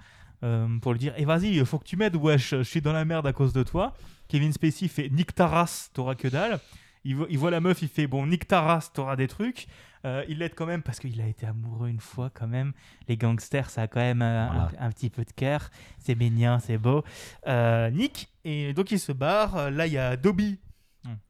pour 0.82 0.92
lui 0.92 0.98
dire 0.98 1.14
Eh 1.16 1.24
vas-y, 1.24 1.56
il 1.56 1.64
faut 1.64 1.78
que 1.78 1.84
tu 1.84 1.96
m'aides, 1.96 2.16
wesh, 2.16 2.50
je 2.50 2.62
suis 2.62 2.82
dans 2.82 2.92
la 2.92 3.04
merde 3.04 3.26
à 3.26 3.32
cause 3.32 3.52
de 3.52 3.62
toi. 3.62 3.94
Kevin 4.28 4.52
Spacey 4.52 4.88
fait 4.88 5.08
Nick 5.08 5.34
ta 5.34 5.48
race, 5.48 5.90
t'auras 5.92 6.14
que 6.14 6.28
dalle. 6.28 6.60
Il 7.04 7.16
voit, 7.16 7.26
il 7.30 7.38
voit 7.38 7.50
la 7.50 7.60
meuf, 7.60 7.80
il 7.82 7.88
fait 7.88 8.06
Bon, 8.06 8.26
Nick 8.26 8.46
ta 8.46 8.60
race, 8.60 8.92
t'auras 8.92 9.16
des 9.16 9.26
trucs. 9.28 9.66
Euh, 10.06 10.24
il 10.28 10.38
l'aide 10.38 10.54
quand 10.54 10.66
même 10.66 10.82
parce 10.82 10.98
qu'il 10.98 11.20
a 11.20 11.26
été 11.26 11.46
amoureux 11.46 11.88
une 11.88 12.00
fois, 12.00 12.30
quand 12.32 12.46
même. 12.46 12.72
Les 13.08 13.16
gangsters, 13.16 13.68
ça 13.70 13.82
a 13.82 13.86
quand 13.86 14.00
même 14.00 14.22
euh, 14.22 14.46
Voilà. 14.46 14.70
un, 14.78 14.86
un 14.86 14.90
petit 14.90 15.10
peu 15.10 15.24
de 15.24 15.32
cœur. 15.32 15.70
C'est 15.98 16.14
mignon, 16.14 16.58
c'est 16.60 16.78
beau. 16.78 17.04
Euh, 17.46 17.90
Nick, 17.90 18.28
et 18.44 18.72
donc 18.74 18.90
il 18.92 18.98
se 18.98 19.12
barre. 19.12 19.70
Là, 19.70 19.86
il 19.86 19.92
y 19.92 19.98
a 19.98 20.16
Dobby, 20.16 20.58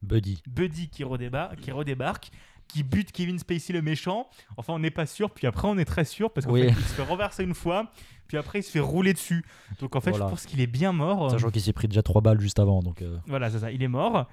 Buddy. 0.01 0.41
Buddy 0.47 0.89
qui 0.89 1.03
redébarque, 1.03 1.55
qui 1.57 1.71
redébarque, 1.71 2.31
qui 2.67 2.83
bute 2.83 3.11
Kevin 3.11 3.39
Spacey 3.39 3.73
le 3.73 3.81
méchant. 3.81 4.27
Enfin, 4.57 4.73
on 4.73 4.79
n'est 4.79 4.91
pas 4.91 5.05
sûr, 5.05 5.31
puis 5.31 5.47
après 5.47 5.67
on 5.67 5.77
est 5.77 5.85
très 5.85 6.05
sûr 6.05 6.31
parce 6.31 6.45
qu'en 6.45 6.53
Oui. 6.53 6.61
fait, 6.63 6.69
il 6.69 6.75
se 6.75 6.93
fait 6.93 7.03
renverser 7.03 7.43
une 7.43 7.53
fois, 7.53 7.91
puis 8.27 8.37
après 8.37 8.59
il 8.59 8.63
se 8.63 8.71
fait 8.71 8.79
rouler 8.79 9.13
dessus. 9.13 9.43
Donc 9.79 9.95
en 9.95 10.01
fait, 10.01 10.11
Voilà. 10.11 10.25
je 10.25 10.29
pense 10.31 10.45
qu'il 10.45 10.61
est 10.61 10.67
bien 10.67 10.91
mort. 10.93 11.31
Sachant 11.31 11.49
qu'il 11.49 11.61
s'est 11.61 11.73
pris 11.73 11.87
déjà 11.89 12.03
trois 12.03 12.21
balles 12.21 12.39
juste 12.39 12.59
avant. 12.59 12.81
Donc, 12.81 13.01
euh, 13.01 13.17
Voilà, 13.27 13.49
c'est 13.49 13.59
ça, 13.59 13.71
il 13.71 13.81
est 13.83 13.87
mort. 13.89 14.29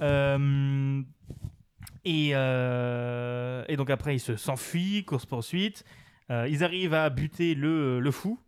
Euh, 0.00 1.02
et, 2.04 2.30
euh, 2.32 3.64
et 3.68 3.76
donc 3.76 3.90
après, 3.90 4.16
il 4.16 4.20
se 4.20 4.36
s'enfuit, 4.36 5.04
course 5.04 5.26
poursuite. 5.26 5.84
Euh, 6.30 6.48
ils 6.48 6.64
arrivent 6.64 6.94
à 6.94 7.10
buter 7.10 7.54
le, 7.54 8.00
le 8.00 8.10
fou, 8.10 8.38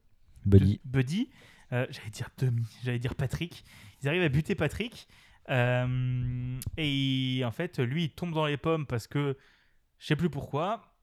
Buddy. 0.44 0.81
Buddy. 0.85 1.31
Euh, 1.73 1.87
j'allais 1.90 2.11
dire 2.11 2.28
Demi, 2.38 2.66
j'allais 2.85 2.99
dire 2.99 3.14
Patrick. 3.14 3.64
Ils 4.02 4.09
arrivent 4.09 4.23
à 4.23 4.28
buter 4.28 4.55
Patrick. 4.55 5.09
Et 5.49 7.43
en 7.45 7.50
fait, 7.50 7.78
lui, 7.78 8.05
il 8.05 8.11
tombe 8.11 8.33
dans 8.33 8.47
les 8.47 8.57
pommes 8.57 8.87
parce 8.87 9.07
que 9.07 9.37
je 9.99 10.07
sais 10.07 10.16
plus 10.16 10.31
pourquoi. 10.31 10.95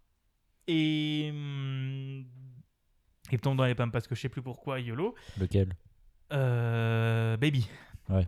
Et 0.67 1.29
hum, 1.31 2.25
il 3.31 3.39
tombe 3.39 3.57
dans 3.57 3.65
les 3.65 3.75
pommes 3.75 3.91
parce 3.91 4.07
que 4.07 4.15
je 4.15 4.21
sais 4.21 4.29
plus 4.29 4.41
pourquoi, 4.41 4.79
YOLO. 4.79 5.15
Lequel? 5.39 5.75
Baby. 6.29 7.67
Ouais. 8.09 8.27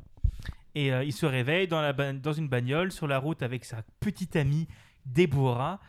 Et 0.75 0.91
euh, 0.91 1.03
il 1.03 1.13
se 1.13 1.25
réveille 1.25 1.67
dans, 1.67 1.82
la 1.82 1.94
dans 1.94 2.34
une 2.34 2.50
bagnole 2.50 2.91
sur 2.91 3.08
la 3.08 3.17
route 3.17 3.41
avec 3.41 3.63
sa 3.65 3.77
petite 4.00 4.36
amie 4.36 4.67
Déborah. 5.05 5.79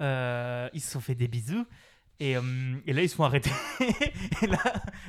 Euh, 0.00 0.68
ils 0.74 0.80
se 0.80 0.90
sont 0.92 1.00
fait 1.00 1.14
des 1.14 1.28
bisous. 1.28 1.66
Et, 2.20 2.36
euh, 2.36 2.42
et 2.86 2.92
là, 2.92 3.02
ils 3.02 3.08
se 3.08 3.16
font 3.16 3.24
arrêter. 3.24 3.50
et 4.42 4.46
là, 4.46 4.58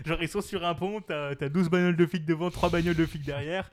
genre, 0.06 0.18
ils 0.22 0.28
sont 0.30 0.42
sur 0.42 0.66
un 0.66 0.74
pont. 0.74 1.02
T'as 1.02 1.32
as 1.40 1.50
12 1.50 1.70
bagnoles 1.70 1.98
de 1.98 2.06
flics 2.06 2.26
devant, 2.26 2.50
3 2.50 2.70
bagnoles 2.70 2.96
de 2.96 3.06
flics 3.06 3.24
derrière. 3.26 3.70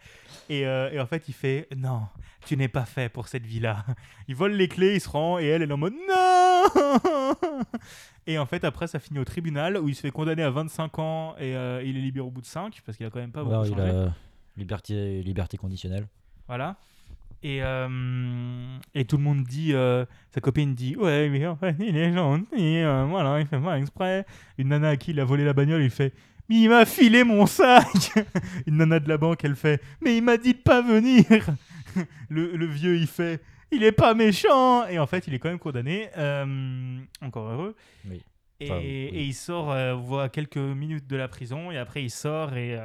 Et, 0.49 0.61
et 0.62 1.00
en 1.00 1.07
fait, 1.07 1.28
il 1.28 1.35
fait 1.35 1.69
Non, 1.76 2.09
tu 2.45 2.57
n'es 2.57 2.69
pas 2.69 2.85
fait 2.85 3.09
pour 3.09 3.28
cette 3.28 3.47
vie-là. 3.47 3.87
Il 4.28 4.35
vole 4.35 4.52
les 4.52 4.69
clés, 4.69 4.97
il 4.97 5.00
se 5.00 5.09
rend. 5.09 5.38
Et 5.38 5.47
elle, 5.47 5.62
elle 5.62 5.71
est 5.71 5.73
en 5.73 5.78
mode 5.78 5.95
Non 6.09 7.35
Et 8.26 8.38
en 8.38 8.47
fait, 8.47 8.64
après, 8.64 8.87
ça 8.87 8.99
finit 8.99 9.19
au 9.21 9.25
tribunal 9.25 9.78
où 9.78 9.88
il 9.88 9.95
se 9.95 10.00
fait 10.00 10.11
condamner 10.11 10.42
à 10.42 10.50
25 10.50 10.99
ans 10.99 11.35
et 11.38 11.50
il 11.85 11.97
est 11.97 12.00
libéré 12.00 12.26
au 12.26 12.31
bout 12.31 12.40
de 12.42 12.47
5 12.47 12.81
parce 12.85 12.99
qu'il 12.99 13.07
a 13.07 13.11
quand 13.11 13.21
même 13.21 13.33
pas 13.33 13.45
beaucoup 13.45 13.57
Ouais, 13.57 13.69
il 13.69 13.75
changé. 13.76 13.90
a 13.90 14.12
liberté, 14.57 15.23
liberté 15.23 15.57
conditionnelle. 15.57 16.07
Voilà. 16.47 16.77
Et, 17.45 17.59
euh, 17.63 18.79
et 18.95 19.05
tout 19.05 19.17
le 19.17 19.23
monde 19.25 19.43
dit, 19.43 19.73
euh, 19.75 20.05
sa 20.31 20.41
copine 20.41 20.75
dit, 20.75 20.95
ouais, 20.97 21.29
mais 21.29 21.45
en 21.47 21.57
fait, 21.57 21.75
il 21.81 21.97
est 21.97 22.13
gentil, 22.13 22.79
euh, 22.79 23.05
voilà, 23.09 23.41
il 23.41 23.47
fait 23.47 23.59
pas 23.59 23.79
exprès. 23.79 24.25
Une 24.59 24.69
nana 24.69 24.91
à 24.91 24.97
qui 24.97 25.11
il 25.11 25.19
a 25.19 25.25
volé 25.25 25.45
la 25.45 25.53
bagnole, 25.53 25.83
il 25.83 25.91
fait, 25.91 26.15
mais 26.49 26.61
il 26.61 26.69
m'a 26.69 26.85
filé 26.85 27.25
mon 27.25 27.47
sac 27.47 27.87
Une 28.67 28.77
nana 28.77 29.01
de 29.01 29.09
la 29.09 29.19
banque, 29.19 29.45
elle 29.45 29.57
fait, 29.57 29.83
mais 30.01 30.17
il 30.17 30.23
m'a 30.23 30.37
dit 30.37 30.53
de 30.53 30.59
pas 30.59 30.83
venir 30.83 31.25
le, 32.29 32.57
le 32.57 32.67
vieux, 32.67 32.97
il 32.97 33.09
fait, 33.09 33.43
il 33.73 33.83
est 33.83 33.91
pas 33.93 34.15
méchant 34.15 34.87
Et 34.87 35.01
en 35.01 35.07
fait, 35.09 35.27
il 35.27 35.35
est 35.35 35.41
quand 35.41 35.49
même 35.49 35.59
condamné, 35.59 36.11
encore 37.21 37.49
heureux. 37.49 37.75
Oui. 38.09 38.23
Et, 38.61 38.71
Enfin, 38.71 38.79
oui. 38.79 38.87
et 38.87 39.25
il 39.25 39.35
sort, 39.35 39.73
euh, 39.73 39.95
voit 39.95 40.29
quelques 40.29 40.57
minutes 40.59 41.09
de 41.09 41.17
la 41.17 41.27
prison, 41.27 41.73
et 41.73 41.79
après 41.79 42.05
il 42.05 42.11
sort 42.11 42.55
et, 42.57 42.79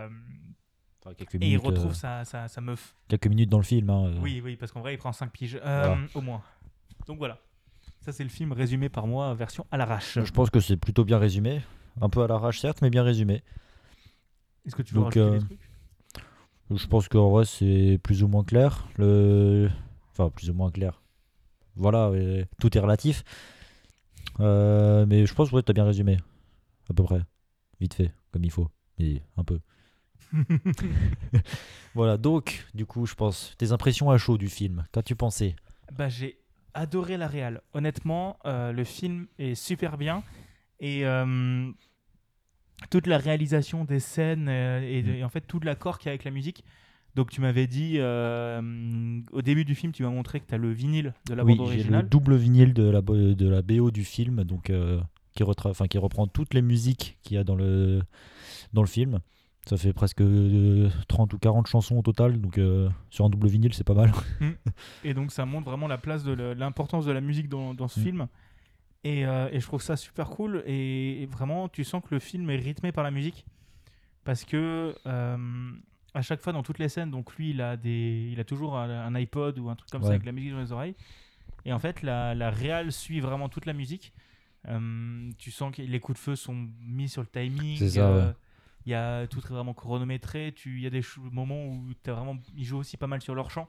quelques 1.16 1.36
et 1.36 1.40
il 1.42 1.48
minutes, 1.50 1.66
retrouve 1.66 1.92
euh, 1.92 1.94
sa, 1.94 2.26
sa, 2.26 2.48
sa 2.48 2.62
meuf. 2.62 2.96
quelques 3.08 3.28
minutes 3.28 3.50
dans 3.50 3.58
le 3.58 3.64
film. 3.64 3.90
hein, 3.90 4.06
euh. 4.08 4.20
Oui, 4.22 4.42
oui, 4.44 4.56
parce 4.56 4.72
qu'en 4.72 4.82
vrai, 4.82 4.94
il 4.94 4.98
prend 4.98 5.12
5 5.12 5.32
piges. 5.32 5.56
Euh, 5.56 5.60
Voilà. 5.88 5.98
Au 6.16 6.22
moins. 6.22 6.42
Donc 7.08 7.18
voilà. 7.18 7.40
Ça, 8.02 8.12
c'est 8.12 8.24
le 8.24 8.30
film 8.30 8.52
résumé 8.54 8.90
par 8.90 9.06
moi, 9.08 9.34
version 9.34 9.66
à 9.72 9.78
l'arrache. 9.78 10.18
Je 10.24 10.32
pense 10.32 10.50
que 10.50 10.60
c'est 10.60 10.78
plutôt 10.78 11.04
bien 11.06 11.18
résumé. 11.18 11.62
Un 12.02 12.10
peu 12.10 12.24
à 12.24 12.28
l'arrache, 12.28 12.60
certes, 12.60 12.82
mais 12.82 12.90
bien 12.90 13.04
résumé. 13.04 13.44
Est-ce 14.66 14.76
que 14.76 14.82
tu 14.82 14.94
veux 14.94 15.02
Donc, 15.02 15.18
euh, 15.18 15.40
des 15.40 15.46
trucs? 15.46 15.70
Je 16.72 16.88
pense 16.88 17.08
qu'en 17.08 17.30
vrai, 17.30 17.46
c'est 17.46 18.00
plus 18.04 18.24
ou 18.24 18.28
moins 18.28 18.44
clair. 18.44 18.88
Le... 18.98 19.70
Enfin, 20.12 20.30
plus 20.30 20.50
ou 20.50 20.54
moins 20.54 20.70
clair. 20.72 21.02
Voilà, 21.76 22.12
tout 22.60 22.76
est 22.78 22.82
relatif. 22.82 23.24
Euh, 24.40 25.06
mais 25.08 25.26
je 25.26 25.34
pense 25.34 25.50
que 25.50 25.56
ouais, 25.56 25.64
tu 25.64 25.72
as 25.72 25.74
bien 25.74 25.86
résumé. 25.86 26.18
À 26.90 26.94
peu 26.94 27.04
près. 27.04 27.22
Vite 27.80 27.94
fait, 27.94 28.12
comme 28.32 28.44
il 28.44 28.52
faut. 28.52 28.68
Et 29.00 29.22
un 29.38 29.44
peu. 29.44 29.60
Voilà, 31.94 32.18
donc, 32.18 32.66
du 32.74 32.86
coup, 32.86 33.06
je 33.06 33.16
pense, 33.16 33.54
tes 33.58 33.72
impressions 33.72 34.10
à 34.12 34.18
chaud 34.18 34.38
du 34.38 34.50
film. 34.50 34.84
Qu'as-tu 34.92 35.16
pensé? 35.16 35.56
Bah, 35.98 36.10
j'ai 36.10 36.38
adoré 36.74 37.18
la 37.18 37.28
réal. 37.28 37.62
Honnêtement, 37.74 38.38
euh, 38.46 38.72
le 38.72 38.84
film 38.84 39.28
est 39.40 39.56
super 39.56 39.98
bien 39.98 40.22
et 40.80 41.06
euh, 41.06 41.72
toute 42.92 43.08
la 43.08 43.18
réalisation 43.18 43.84
des 43.84 44.00
scènes 44.00 44.48
euh, 44.48 44.82
et, 44.82 45.02
de- 45.02 45.12
et 45.14 45.24
en 45.24 45.30
fait 45.30 45.42
tout 45.42 45.60
l'accord 45.60 45.98
qu'il 45.98 46.08
y 46.08 46.10
a 46.10 46.12
avec 46.12 46.24
la 46.24 46.32
musique. 46.32 46.64
Donc 47.16 47.32
tu 47.32 47.42
m'avais 47.42 47.66
dit 47.66 47.98
au 48.00 49.42
début 49.42 49.66
du 49.66 49.74
film, 49.74 49.92
tu 49.92 50.04
m'as 50.04 50.10
montré 50.12 50.40
que 50.40 50.46
tu 50.46 50.54
as 50.54 50.60
le 50.60 50.72
vinyle 50.72 51.16
de 51.28 51.34
la 51.34 51.44
Oui, 51.44 51.56
bande 51.56 51.62
j'ai 51.62 51.66
le 51.66 51.80
originale. 51.80 52.10
double 52.10 52.36
vinyle 52.36 52.74
de 52.76 52.84
la, 52.84 53.02
de 53.02 53.48
la 53.48 53.62
BO 53.64 53.90
du 53.90 54.04
film, 54.04 54.44
donc 54.44 54.72
qui, 55.34 55.44
retra- 55.44 55.88
qui 55.88 55.98
reprend 55.98 56.28
toutes 56.28 56.54
les 56.54 56.62
musiques 56.62 57.18
qu'il 57.24 57.38
y 57.38 57.40
a 57.40 57.44
dans 57.44 57.56
le, 57.56 58.04
dans 58.74 58.82
le 58.84 58.88
film. 58.88 59.20
Ça 59.68 59.76
fait 59.78 59.92
presque 59.94 60.22
euh, 60.22 60.90
30 61.08 61.34
ou 61.34 61.38
40 61.40 61.68
chansons 61.68 61.98
au 61.98 62.02
total, 62.02 62.40
donc 62.40 62.58
euh, 62.58 62.90
sur 63.10 63.26
un 63.26 63.30
double 63.30 63.48
vinyle, 63.48 63.74
c'est 63.74 63.84
pas 63.84 63.94
mal. 63.94 64.12
Et 65.04 65.14
donc 65.14 65.32
ça 65.32 65.46
montre 65.46 65.66
vraiment 65.70 65.88
la 65.88 65.98
place 65.98 66.24
de 66.24 66.32
l'importance 66.34 67.06
de 67.06 67.12
la 67.12 67.22
musique 67.22 67.50
dans, 67.50 67.74
dans 67.74 67.88
ce 67.88 68.00
Mm. 68.00 68.04
film. 68.04 68.28
Et, 69.04 69.26
euh, 69.26 69.50
et 69.52 69.60
je 69.60 69.66
trouve 69.66 69.82
ça 69.82 69.96
super 69.98 70.30
cool. 70.30 70.64
Et, 70.66 71.22
et 71.22 71.26
vraiment, 71.26 71.68
tu 71.70 71.84
sens 71.84 72.02
que 72.02 72.14
le 72.16 72.20
film 72.20 72.50
est 72.50 72.56
rythmé 72.58 72.92
par 72.92 73.04
la 73.04 73.12
musique. 73.12 73.46
Parce 74.24 74.44
que 74.44 74.96
euh, 75.06 75.72
à 76.14 76.22
chaque 76.22 76.42
fois 76.42 76.52
dans 76.54 76.64
toutes 76.64 76.80
les 76.80 76.90
scènes, 76.90 77.12
donc 77.12 77.36
lui, 77.36 77.52
il 77.52 77.62
a, 77.62 77.78
des, 77.78 78.30
il 78.32 78.40
a 78.40 78.44
toujours 78.44 78.78
un, 78.78 79.14
iPod 79.16 79.60
ou 79.60 79.70
un 79.70 79.76
truc 79.76 79.90
comme 79.90 80.02
ça 80.04 80.10
avec 80.10 80.26
la 80.26 80.32
musique 80.32 80.52
dans 80.52 80.60
les 80.60 80.72
oreilles. 80.72 80.96
Et 81.66 81.74
en 81.74 81.80
fait, 81.80 82.02
la, 82.02 82.34
la 82.36 82.50
réal 82.50 82.92
suit 82.92 83.20
vraiment 83.20 83.50
toute 83.50 83.66
la 83.66 83.74
musique. 83.74 84.14
Euh, 84.68 85.30
tu 85.38 85.52
sens 85.52 85.76
que 85.76 85.82
les 85.82 86.00
coups 86.00 86.18
de 86.18 86.24
feu 86.24 86.36
sont 86.36 86.68
mis 86.82 87.08
sur 87.10 87.22
le 87.22 87.28
timing. 87.28 87.78
C'est 87.78 87.90
ça, 87.90 88.08
euh, 88.10 88.28
ouais. 88.30 88.34
Il 88.88 88.92
y 88.92 88.94
a 88.94 89.28
tout 89.28 89.40
est 89.42 89.50
vraiment 89.50 89.74
chronométré. 89.74 90.54
Tu- 90.56 90.78
Il 90.78 90.82
y 90.82 90.88
a 90.88 90.90
des 90.90 91.02
moments 91.32 91.66
où 91.66 91.92
as 92.06 92.12
vraiment, 92.14 92.38
ils 92.56 92.64
jouent 92.64 92.78
aussi 92.78 92.96
pas 92.96 93.06
mal 93.08 93.22
sur 93.22 93.36
leur 93.36 93.52
chant. 93.52 93.68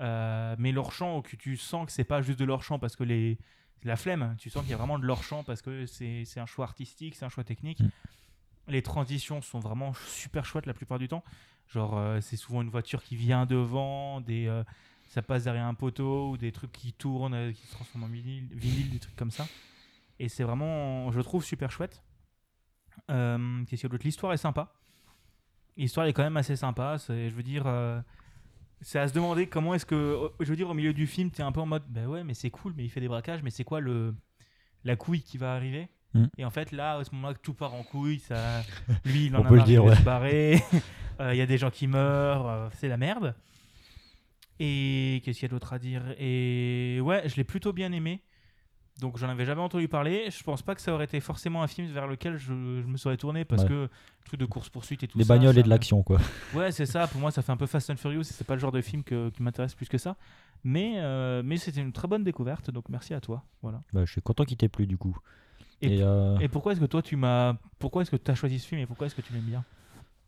Euh, 0.00 0.56
mais 0.58 0.72
leur 0.72 0.90
chant, 0.90 1.20
que 1.20 1.36
tu 1.36 1.58
sens 1.58 1.84
que 1.84 1.92
c'est 1.92 2.02
pas 2.02 2.22
juste 2.22 2.38
de 2.38 2.46
leur 2.46 2.62
chant 2.62 2.78
parce 2.78 2.96
que 2.96 3.04
les 3.04 3.38
la 3.84 3.96
flemme, 3.96 4.34
tu 4.38 4.48
sens 4.48 4.62
qu'il 4.62 4.70
y 4.70 4.74
a 4.74 4.78
vraiment 4.78 4.98
de 4.98 5.04
leur 5.04 5.22
chant 5.22 5.42
parce 5.44 5.60
que 5.60 5.84
c'est 5.84 6.24
un 6.38 6.46
choix 6.46 6.64
artistique, 6.64 7.14
c'est 7.14 7.24
un 7.24 7.28
choix 7.28 7.44
technique. 7.44 7.80
Mm. 7.80 7.90
Les 8.68 8.80
transitions 8.80 9.42
sont 9.42 9.58
vraiment 9.58 9.92
super 9.92 10.46
chouettes 10.46 10.66
la 10.66 10.72
plupart 10.72 10.98
du 10.98 11.08
temps. 11.08 11.24
Genre, 11.68 11.98
euh, 11.98 12.20
c'est 12.22 12.36
souvent 12.38 12.62
une 12.62 12.70
voiture 12.70 13.02
qui 13.02 13.16
vient 13.16 13.44
devant, 13.44 14.20
des, 14.22 14.46
euh, 14.46 14.62
ça 15.08 15.20
passe 15.20 15.44
derrière 15.44 15.66
un 15.66 15.74
poteau 15.74 16.30
ou 16.30 16.36
des 16.38 16.52
trucs 16.52 16.72
qui 16.72 16.92
tournent, 16.94 17.52
qui 17.52 17.66
se 17.66 17.72
transforment 17.72 18.04
en 18.04 18.08
vinyle, 18.08 18.48
vinyle, 18.52 18.88
des 18.90 18.98
trucs 19.00 19.16
comme 19.16 19.30
ça. 19.32 19.46
Et 20.20 20.28
c'est 20.30 20.44
vraiment, 20.44 21.10
je 21.12 21.20
trouve, 21.20 21.44
super 21.44 21.70
chouette. 21.70 22.02
Euh, 23.10 23.60
Qu'est-ce 23.66 23.80
qu'il 23.80 23.82
y 23.82 23.86
a 23.86 23.88
d'autre? 23.90 24.04
L'histoire 24.04 24.32
est 24.32 24.36
sympa. 24.38 24.72
L'histoire 25.76 26.06
est 26.06 26.12
quand 26.12 26.22
même 26.22 26.36
assez 26.36 26.56
sympa. 26.56 26.98
c'est- 26.98 27.28
Je 27.30 27.34
veux 27.34 27.42
dire, 27.42 27.64
euh, 27.66 28.00
c'est 28.80 28.98
à 28.98 29.08
se 29.08 29.14
demander 29.14 29.46
comment 29.48 29.74
est-ce 29.74 29.86
que, 29.86 30.30
je 30.40 30.46
veux 30.46 30.56
dire, 30.56 30.68
au 30.70 30.74
milieu 30.74 30.92
du 30.92 31.06
film, 31.06 31.30
tu 31.30 31.40
es 31.40 31.44
un 31.44 31.52
peu 31.52 31.60
en 31.60 31.66
mode, 31.66 31.84
bah 31.88 32.06
ouais, 32.06 32.24
mais 32.24 32.34
c'est 32.34 32.50
cool, 32.50 32.74
mais 32.76 32.84
il 32.84 32.88
fait 32.90 33.00
des 33.00 33.08
braquages, 33.08 33.42
mais 33.42 33.50
c'est 33.50 33.64
quoi 33.64 33.80
le 33.80 34.14
la 34.84 34.96
couille 34.96 35.22
qui 35.22 35.38
va 35.38 35.54
arriver? 35.54 35.88
Mm. 36.14 36.24
Et 36.38 36.44
en 36.44 36.50
fait, 36.50 36.72
là, 36.72 36.96
à 36.98 37.04
ce 37.04 37.14
moment-là, 37.14 37.34
tout 37.40 37.54
part 37.54 37.72
en 37.74 37.82
couille. 37.84 38.18
Ça, 38.18 38.62
lui, 39.04 39.26
il 39.26 39.36
en 39.36 39.40
On 39.42 39.44
a 39.44 39.48
peut 39.48 39.56
marre, 39.56 39.64
dire, 39.66 39.84
ouais. 39.84 39.96
se 39.96 40.02
barrer. 40.02 40.60
Euh, 41.20 41.34
Il 41.34 41.36
y 41.36 41.42
a 41.42 41.46
des 41.46 41.58
gens 41.58 41.70
qui 41.70 41.86
meurent, 41.86 42.70
c'est 42.72 42.88
la 42.88 42.96
merde. 42.96 43.34
Et 44.58 45.20
qu'est-ce 45.24 45.40
qu'il 45.40 45.46
y 45.48 45.50
a 45.50 45.54
d'autre 45.54 45.72
à 45.72 45.78
dire? 45.78 46.02
Et 46.18 47.00
ouais, 47.02 47.28
je 47.28 47.36
l'ai 47.36 47.44
plutôt 47.44 47.72
bien 47.72 47.92
aimé. 47.92 48.22
Donc 49.02 49.18
j'en 49.18 49.28
avais 49.28 49.44
jamais 49.44 49.60
entendu 49.60 49.86
parler. 49.88 50.28
Je 50.30 50.42
pense 50.42 50.62
pas 50.62 50.74
que 50.74 50.80
ça 50.80 50.94
aurait 50.94 51.04
été 51.04 51.20
forcément 51.20 51.62
un 51.62 51.66
film 51.66 51.88
vers 51.88 52.06
lequel 52.06 52.38
je, 52.38 52.46
je 52.46 52.86
me 52.86 52.96
serais 52.96 53.18
tourné 53.18 53.44
parce 53.44 53.62
Ouais. 53.64 53.68
que 53.68 53.74
le 53.74 53.88
truc 54.24 54.40
de 54.40 54.46
course 54.46 54.70
poursuite 54.70 55.02
et 55.02 55.08
tout 55.08 55.18
Les 55.18 55.24
ça. 55.24 55.34
bagnoles 55.34 55.54
ça 55.54 55.60
et 55.60 55.62
de 55.64 55.68
l'action, 55.68 56.02
quoi. 56.02 56.18
Ouais, 56.54 56.72
c'est 56.72 56.86
ça. 56.86 57.06
Pour 57.06 57.20
moi, 57.20 57.30
ça 57.30 57.42
fait 57.42 57.52
un 57.52 57.56
peu 57.58 57.66
Fast 57.66 57.90
and 57.90 57.96
Furious. 57.96 58.22
C'est 58.22 58.46
pas 58.46 58.54
le 58.54 58.60
genre 58.60 58.72
de 58.72 58.80
film 58.80 59.02
que- 59.02 59.28
qui 59.30 59.42
m'intéresse 59.42 59.74
plus 59.74 59.88
que 59.88 59.98
ça. 59.98 60.16
Mais, 60.64 60.94
euh, 60.98 61.42
mais 61.44 61.56
c'était 61.58 61.80
une 61.82 61.92
très 61.92 62.08
bonne 62.08 62.24
découverte. 62.24 62.70
Donc 62.70 62.88
merci 62.88 63.12
à 63.12 63.20
toi. 63.20 63.42
Voilà. 63.60 63.80
Bah, 63.92 64.04
je 64.06 64.12
suis 64.12 64.22
content 64.22 64.44
qu'il 64.44 64.56
t'ait 64.56 64.68
plu, 64.68 64.86
du 64.86 64.96
coup. 64.96 65.18
Et, 65.82 65.96
Et, 65.96 66.02
euh, 66.02 66.38
et 66.38 66.46
pourquoi 66.48 66.72
est-ce 66.72 66.80
que 66.80 66.86
toi 66.86 67.02
tu 67.02 67.16
m'as, 67.16 67.54
pourquoi 67.80 68.02
est-ce 68.02 68.10
que 68.12 68.16
tu 68.16 68.30
as 68.30 68.36
choisi 68.36 68.60
ce 68.60 68.68
film 68.68 68.80
et 68.80 68.86
pourquoi 68.86 69.08
est-ce 69.08 69.16
que 69.16 69.20
tu 69.20 69.32
l'aimes 69.32 69.42
bien? 69.42 69.64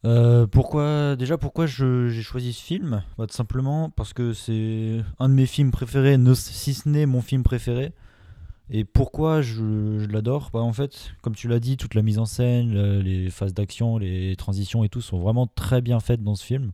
Euh, 0.04 0.46
pourquoi 0.46 1.16
déjà 1.16 1.38
pourquoi 1.38 1.64
j'ai 1.66 2.22
choisi 2.22 2.52
ce 2.52 2.62
film? 2.62 3.02
Bah, 3.16 3.26
Tout 3.26 3.34
simplement 3.34 3.88
parce 3.88 4.12
que 4.12 4.32
c'est 4.34 5.00
un 5.18 5.28
de 5.30 5.34
mes 5.34 5.46
films 5.46 5.70
préférés, 5.70 6.18
si 6.34 6.74
ce 6.74 6.88
n'est 6.88 7.06
mon 7.06 7.22
film 7.22 7.42
préféré. 7.42 7.92
Et 8.70 8.84
pourquoi 8.84 9.42
je, 9.42 10.06
l'adore 10.06 10.50
Bah, 10.52 10.60
En 10.60 10.72
fait, 10.72 11.12
comme 11.22 11.34
tu 11.34 11.48
l'as 11.48 11.60
dit, 11.60 11.76
toute 11.76 11.94
la 11.94 12.02
mise 12.02 12.18
en 12.18 12.24
scène, 12.24 12.72
le- 12.72 13.00
les 13.02 13.30
phases 13.30 13.52
d'action, 13.54 13.98
les 13.98 14.36
transitions 14.36 14.84
et 14.84 14.88
tout 14.88 15.00
sont 15.02 15.18
vraiment 15.18 15.46
très 15.46 15.82
bien 15.82 16.00
faites 16.00 16.22
dans 16.22 16.34
ce 16.34 16.44
film. 16.44 16.72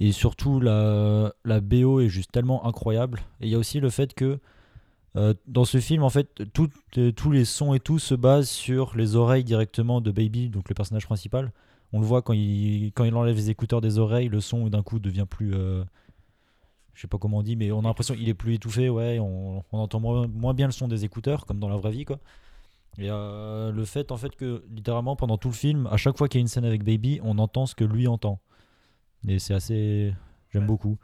Et 0.00 0.12
surtout, 0.12 0.60
la, 0.60 1.32
BO 1.62 2.00
est 2.00 2.08
juste 2.08 2.32
tellement 2.32 2.66
incroyable. 2.66 3.20
Et 3.40 3.46
il 3.46 3.50
y 3.50 3.54
a 3.54 3.58
aussi 3.58 3.80
le 3.80 3.90
fait 3.90 4.14
que 4.14 4.38
euh, 5.16 5.32
dans 5.46 5.64
ce 5.64 5.78
film, 5.80 6.02
en 6.02 6.10
fait, 6.10 6.42
tout- 6.52 6.68
euh, 6.98 7.10
tous 7.12 7.30
les 7.30 7.46
sons 7.46 7.72
et 7.74 7.80
tout 7.80 7.98
se 7.98 8.14
basent 8.14 8.50
sur 8.50 8.96
les 8.96 9.16
oreilles 9.16 9.44
directement 9.44 10.00
de 10.02 10.10
Baby, 10.10 10.50
donc 10.50 10.68
le 10.68 10.74
personnage 10.74 11.06
principal. 11.06 11.52
On 11.92 12.00
le 12.00 12.06
voit 12.06 12.20
quand 12.22 12.34
il, 12.34 12.92
enlève 12.98 13.36
les 13.36 13.48
écouteurs 13.50 13.80
des 13.80 13.98
oreilles, 13.98 14.28
le 14.28 14.40
son 14.42 14.68
d'un 14.68 14.82
coup 14.82 14.98
devient 14.98 15.26
plus. 15.28 15.54
euh, 15.54 15.84
je 16.96 17.02
sais 17.02 17.06
pas 17.08 17.18
comment 17.18 17.38
on 17.38 17.42
dit, 17.42 17.54
mais 17.56 17.70
on 17.70 17.80
a 17.80 17.82
l'impression 17.82 18.14
qu'il 18.14 18.28
est 18.28 18.34
plus 18.34 18.54
étouffé, 18.54 18.88
ouais, 18.88 19.18
on, 19.20 19.62
on 19.70 19.78
entend 19.78 20.00
moins, 20.00 20.26
moins 20.26 20.54
bien 20.54 20.66
le 20.66 20.72
son 20.72 20.88
des 20.88 21.04
écouteurs, 21.04 21.46
comme 21.46 21.60
dans 21.60 21.68
la 21.68 21.76
vraie 21.76 21.92
vie, 21.92 22.04
quoi. 22.04 22.18
Et 22.98 23.10
euh, 23.10 23.70
le 23.70 23.84
fait, 23.84 24.10
en 24.10 24.16
fait, 24.16 24.34
que 24.34 24.64
littéralement 24.74 25.14
pendant 25.16 25.36
tout 25.36 25.48
le 25.48 25.54
film, 25.54 25.86
à 25.92 25.98
chaque 25.98 26.16
fois 26.16 26.28
qu'il 26.28 26.38
y 26.38 26.40
a 26.40 26.42
une 26.42 26.48
scène 26.48 26.64
avec 26.64 26.82
Baby, 26.82 27.20
on 27.22 27.38
entend 27.38 27.66
ce 27.66 27.74
que 27.74 27.84
lui 27.84 28.08
entend. 28.08 28.40
Et 29.28 29.38
c'est 29.38 29.52
assez. 29.54 30.14
J'aime 30.50 30.62
Ouais. 30.62 30.66
beaucoup. 30.68 30.96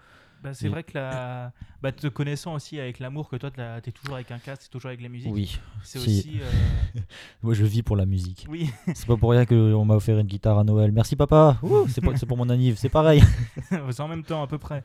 Bah, 0.42 0.54
c'est 0.54 0.66
vrai 0.68 0.82
que 0.82 0.92
la, 0.94 1.52
bah, 1.82 1.92
te 1.92 2.08
connaissant 2.08 2.54
aussi 2.54 2.80
avec 2.80 2.98
l'amour 2.98 3.28
que 3.28 3.36
toi 3.36 3.50
tu 3.52 3.60
es 3.60 3.92
toujours 3.92 4.16
avec 4.16 4.30
un 4.32 4.38
casque, 4.40 4.62
t'es 4.62 4.68
toujours 4.70 4.88
avec 4.88 5.00
la 5.00 5.08
musique. 5.08 5.30
Oui, 5.32 5.60
C'est 5.84 6.00
si. 6.00 6.08
aussi. 6.18 6.40
euh, 6.40 7.00
moi 7.42 7.54
je 7.54 7.64
vis 7.64 7.82
pour 7.84 7.94
la 7.96 8.06
musique. 8.06 8.46
Oui. 8.48 8.68
C'est 8.94 9.06
pas 9.06 9.16
pour 9.16 9.30
rien 9.30 9.46
qu'on 9.46 9.84
m'a 9.84 9.94
offert 9.94 10.18
une 10.18 10.26
guitare 10.26 10.58
à 10.58 10.64
Noël. 10.64 10.90
Merci 10.90 11.14
papa. 11.14 11.58
Ouh, 11.62 11.86
c'est 11.88 12.00
pour, 12.00 12.16
c'est 12.18 12.26
pour 12.26 12.36
mon 12.36 12.48
anniv, 12.48 12.74
c'est 12.76 12.88
pareil. 12.88 13.22
c'est 13.90 14.00
en 14.00 14.08
même 14.08 14.24
temps 14.24 14.42
à 14.42 14.48
peu 14.48 14.58
près. 14.58 14.82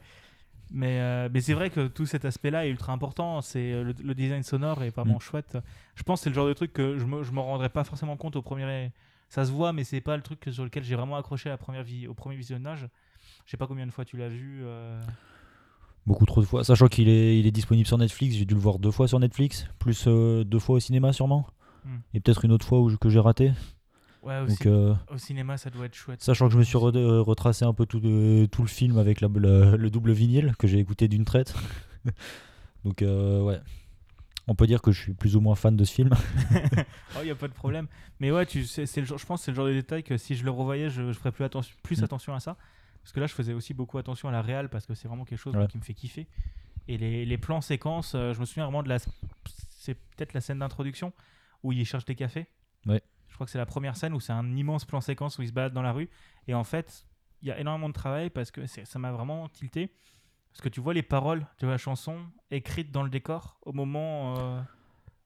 Mais, 0.70 1.00
euh, 1.00 1.30
mais 1.34 1.40
c'est 1.42 1.54
vrai 1.54 1.70
que 1.70 1.88
tout 1.88 2.06
cet 2.06 2.26
aspect-là 2.26 2.66
est 2.66 2.70
ultra 2.70 2.92
important. 2.92 3.42
C'est 3.42 3.72
euh, 3.72 3.84
le, 3.84 3.94
le 4.04 4.14
design 4.16 4.44
sonore 4.44 4.84
est 4.84 4.90
vraiment 4.90 5.16
Mm. 5.16 5.22
chouette. 5.22 5.58
Je 5.96 6.04
pense 6.04 6.20
que 6.20 6.24
c'est 6.26 6.30
le 6.30 6.36
genre 6.36 6.48
de 6.48 6.54
truc 6.54 6.74
que 6.74 6.98
je 6.98 7.06
me, 7.06 7.24
je 7.24 7.32
me 7.32 7.40
rendrais 7.40 7.70
pas 7.70 7.84
forcément 7.84 8.18
compte 8.18 8.36
au 8.36 8.42
premier. 8.42 8.92
Ça 9.30 9.46
se 9.46 9.52
voit, 9.52 9.74
mais 9.74 9.84
c'est 9.84 10.02
pas 10.02 10.16
le 10.18 10.24
truc 10.24 10.46
sur 10.52 10.64
lequel 10.64 10.84
j'ai 10.84 10.96
vraiment 10.96 11.16
accroché 11.18 11.50
à 11.50 11.54
la 11.54 11.58
première 11.58 11.84
vie, 11.84 12.08
au 12.08 12.14
premier 12.14 12.36
visionnage. 12.36 12.88
Je 13.46 13.52
sais 13.52 13.58
pas 13.58 13.68
combien 13.68 13.86
de 13.86 13.92
fois 13.92 14.04
tu 14.06 14.18
l'as 14.18 14.30
vu. 14.30 14.62
euh, 14.64 15.02
Beaucoup 16.06 16.26
trop 16.26 16.40
de 16.42 16.46
fois. 16.46 16.64
Sachant 16.64 16.88
qu'il 16.88 17.10
est, 17.10 17.38
il 17.40 17.46
est 17.48 17.52
disponible 17.52 17.86
sur 17.88 17.98
Netflix, 17.98 18.36
j'ai 18.36 18.46
dû 18.46 18.54
le 18.54 18.60
voir 18.60 18.80
deux 18.80 18.92
fois 18.92 19.08
sur 19.10 19.20
Netflix, 19.20 19.68
plus 19.80 20.06
euh, 20.08 20.44
deux 20.46 20.60
fois 20.60 20.76
au 20.78 20.80
cinéma 20.80 21.12
sûrement. 21.12 21.46
Hmm. 21.84 21.98
Et 22.14 22.20
peut-être 22.22 22.46
une 22.46 22.52
autre 22.54 22.66
fois 22.66 22.80
où, 22.82 22.96
que 22.98 23.10
j'ai 23.10 23.20
raté. 23.20 23.52
Ouais, 24.28 24.40
au, 24.42 24.46
Donc, 24.48 24.66
euh, 24.66 24.94
au 25.10 25.18
cinéma, 25.18 25.58
ça 25.58 25.70
doit 25.70 25.86
être 25.86 25.96
chouette. 25.96 26.22
sachant 26.22 26.48
que 26.48 26.54
je 26.54 26.58
me 26.60 26.64
suis 26.64 26.78
re- 26.78 26.96
euh, 26.98 27.22
retracé 27.22 27.64
un 27.66 27.74
peu 27.74 27.86
tout, 27.86 28.00
de- 28.02 28.46
tout 28.52 28.62
le 28.62 28.68
film 28.68 28.98
avec 28.98 29.22
la- 29.22 29.30
le, 29.30 29.78
le 29.78 29.90
double 29.90 30.12
vinyle 30.12 30.54
que 30.60 30.68
j'ai 30.68 30.80
écouté 30.80 31.08
d'une 31.08 31.24
traite. 31.26 31.54
Donc 32.84 33.02
euh, 33.02 33.42
ouais, 33.42 33.60
on 34.48 34.56
peut 34.56 34.68
dire 34.68 34.82
que 34.82 34.92
je 34.92 35.02
suis 35.02 35.14
plus 35.14 35.36
ou 35.36 35.42
moins 35.42 35.56
fan 35.56 35.76
de 35.78 35.84
ce 35.86 35.94
film. 35.94 36.10
Oh, 37.16 37.20
il 37.24 37.28
y 37.28 37.32
a 37.32 37.36
pas 37.36 37.48
de 37.48 37.54
problème. 37.54 37.88
Mais 38.20 38.32
ouais, 38.32 38.46
tu 38.46 38.66
sais, 38.66 38.86
le 38.98 39.06
genre, 39.06 39.18
je 39.18 39.26
pense 39.26 39.40
que 39.42 39.46
c'est 39.46 39.52
le 39.52 39.56
genre 39.56 39.66
de 39.68 39.74
détail 39.74 40.04
que 40.04 40.18
si 40.18 40.36
je 40.36 40.44
le 40.44 40.52
revoyais, 40.52 40.90
je, 40.90 41.12
je 41.12 41.18
ferais 41.18 41.32
plus 41.32 41.44
attention, 41.46 41.74
plus 41.82 42.02
Mm. 42.02 42.04
attention 42.04 42.34
à 42.36 42.40
ça. 42.40 42.58
Parce 43.02 43.12
que 43.14 43.20
là, 43.20 43.26
je 43.28 43.34
faisais 43.34 43.54
aussi 43.54 43.74
beaucoup 43.74 43.98
attention 43.98 44.28
à 44.30 44.32
la 44.32 44.42
réal 44.42 44.70
parce 44.70 44.86
que 44.86 44.94
c'est 44.94 45.08
vraiment 45.08 45.24
quelque 45.26 45.40
chose 45.40 45.56
Ouais. 45.56 45.68
qui 45.68 45.78
me 45.78 45.84
fait 45.84 45.94
kiffer. 45.96 46.28
Et 46.90 46.98
les, 46.98 47.26
les 47.26 47.38
plans 47.38 47.62
séquences, 47.62 48.14
euh, 48.16 48.34
je 48.34 48.40
me 48.40 48.46
souviens 48.46 48.66
vraiment 48.66 48.84
de 48.84 48.90
la. 48.90 48.98
C'est 49.70 49.96
peut-être 49.96 50.34
la 50.34 50.42
scène 50.42 50.60
d'introduction 50.60 51.14
où 51.64 51.72
il 51.72 51.86
cherche 51.86 52.06
des 52.06 52.16
cafés. 52.16 52.46
Ouais. 52.86 53.02
Je 53.38 53.40
crois 53.40 53.46
que 53.46 53.52
c'est 53.52 53.60
la 53.60 53.68
première 53.68 53.96
scène 53.96 54.14
où 54.16 54.20
c'est 54.20 54.34
un 54.34 54.56
immense 54.56 54.84
plan 54.84 55.00
séquence 55.00 55.38
où 55.38 55.44
il 55.44 55.48
se 55.48 55.54
balade 55.54 55.72
dans 55.72 55.84
la 55.84 55.92
rue. 55.92 56.10
Et 56.48 56.56
en 56.56 56.64
fait, 56.64 57.06
il 57.44 57.48
y 57.48 57.52
a 57.52 57.60
énormément 57.60 57.88
de 57.88 57.94
travail 57.94 58.32
parce 58.32 58.50
que 58.50 58.66
ça 58.66 58.98
m'a 58.98 59.12
vraiment 59.12 59.48
tilté. 59.48 59.94
Parce 60.52 60.62
que 60.62 60.70
tu 60.70 60.82
vois 60.82 60.96
les 60.96 61.04
paroles 61.04 61.46
de 61.60 61.68
la 61.68 61.78
chanson 61.78 62.18
écrites 62.50 62.92
dans 62.92 63.04
le 63.04 63.12
décor 63.12 63.60
au 63.64 63.74
moment, 63.74 64.40
euh, 64.40 64.60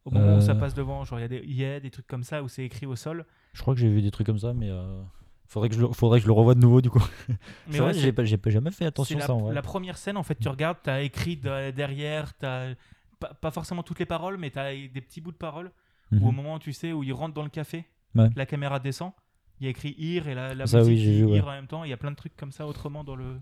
au 0.04 0.12
moment 0.12 0.36
où 0.36 0.42
ça 0.42 0.52
Euh. 0.52 0.56
passe 0.56 0.74
devant. 0.74 1.06
Genre, 1.06 1.20
il 1.20 1.22
y, 1.22 1.26
a 1.26 1.28
des- 1.30 1.44
il 1.46 1.54
y 1.56 1.64
a 1.64 1.80
des 1.80 1.90
trucs 1.90 2.06
comme 2.06 2.24
ça 2.26 2.44
où 2.44 2.50
c'est 2.50 2.66
écrit 2.66 2.86
au 2.86 2.98
sol. 2.98 3.26
Je 3.54 3.62
crois 3.62 3.74
que 3.76 3.80
j'ai 3.80 3.88
vu 3.88 4.02
des 4.02 4.12
trucs 4.12 4.28
comme 4.28 4.40
ça, 4.40 4.54
mais 4.54 4.70
euh, 4.70 5.02
faudrait, 5.48 5.70
que 5.70 5.76
je 5.76 5.80
le, 5.80 5.88
faudrait 5.94 6.20
que 6.20 6.24
je 6.24 6.28
le 6.28 6.34
revoie 6.34 6.54
de 6.54 6.60
nouveau 6.60 6.82
du 6.82 6.90
coup. 6.90 7.00
Mais 7.68 7.78
vrai, 7.78 7.94
j'ai 7.94 8.14
jamais 8.48 8.72
fait 8.72 8.86
attention 8.88 9.18
à 9.20 9.22
ça 9.22 9.34
en 9.34 9.38
vrai. 9.38 9.54
la 9.54 9.62
première 9.62 9.98
scène, 9.98 10.18
en 10.18 10.24
fait, 10.24 10.36
tu 10.36 10.50
regardes, 10.50 10.80
tu 10.84 10.90
as 10.90 11.02
écrit 11.02 11.38
de- 11.38 11.72
derrière, 11.72 12.38
tu 12.38 12.46
as, 12.46 12.76
pas, 13.22 13.34
pas 13.36 13.52
forcément 13.52 13.84
toutes 13.84 14.00
les 14.00 14.06
paroles, 14.06 14.36
mais 14.36 14.50
t'as 14.50 14.74
des 14.74 14.90
petits 15.00 15.22
bouts 15.22 15.32
de 15.32 15.38
paroles 15.38 15.72
Mhm. 16.12 16.24
où 16.24 16.28
au 16.28 16.32
moment, 16.34 16.60
tu 16.60 16.74
sais, 16.74 16.92
où 16.92 17.04
il 17.04 17.14
rentre 17.14 17.34
dans 17.34 17.44
le 17.44 17.50
café, 17.50 17.86
Ouais. 18.16 18.30
la 18.36 18.46
caméra 18.46 18.80
descend. 18.80 19.12
Il 19.60 19.66
y 19.66 19.68
a 19.68 19.70
écrit 19.70 19.94
IR 19.98 20.28
et 20.28 20.34
la, 20.36 20.54
la 20.56 20.66
Ça, 20.68 20.82
oui, 20.84 20.92
musique 20.92 21.08
vu, 21.08 21.24
ouais. 21.26 21.38
IR 21.38 21.48
en 21.48 21.52
même 21.52 21.68
temps. 21.68 21.84
Il 21.84 21.90
y 21.90 21.94
a 21.94 21.98
plein 21.98 22.12
de 22.12 22.16
trucs 22.16 22.36
comme 22.36 22.52
ça 22.52 22.66
autrement 22.68 23.04
dans 23.04 23.16
le. 23.16 23.40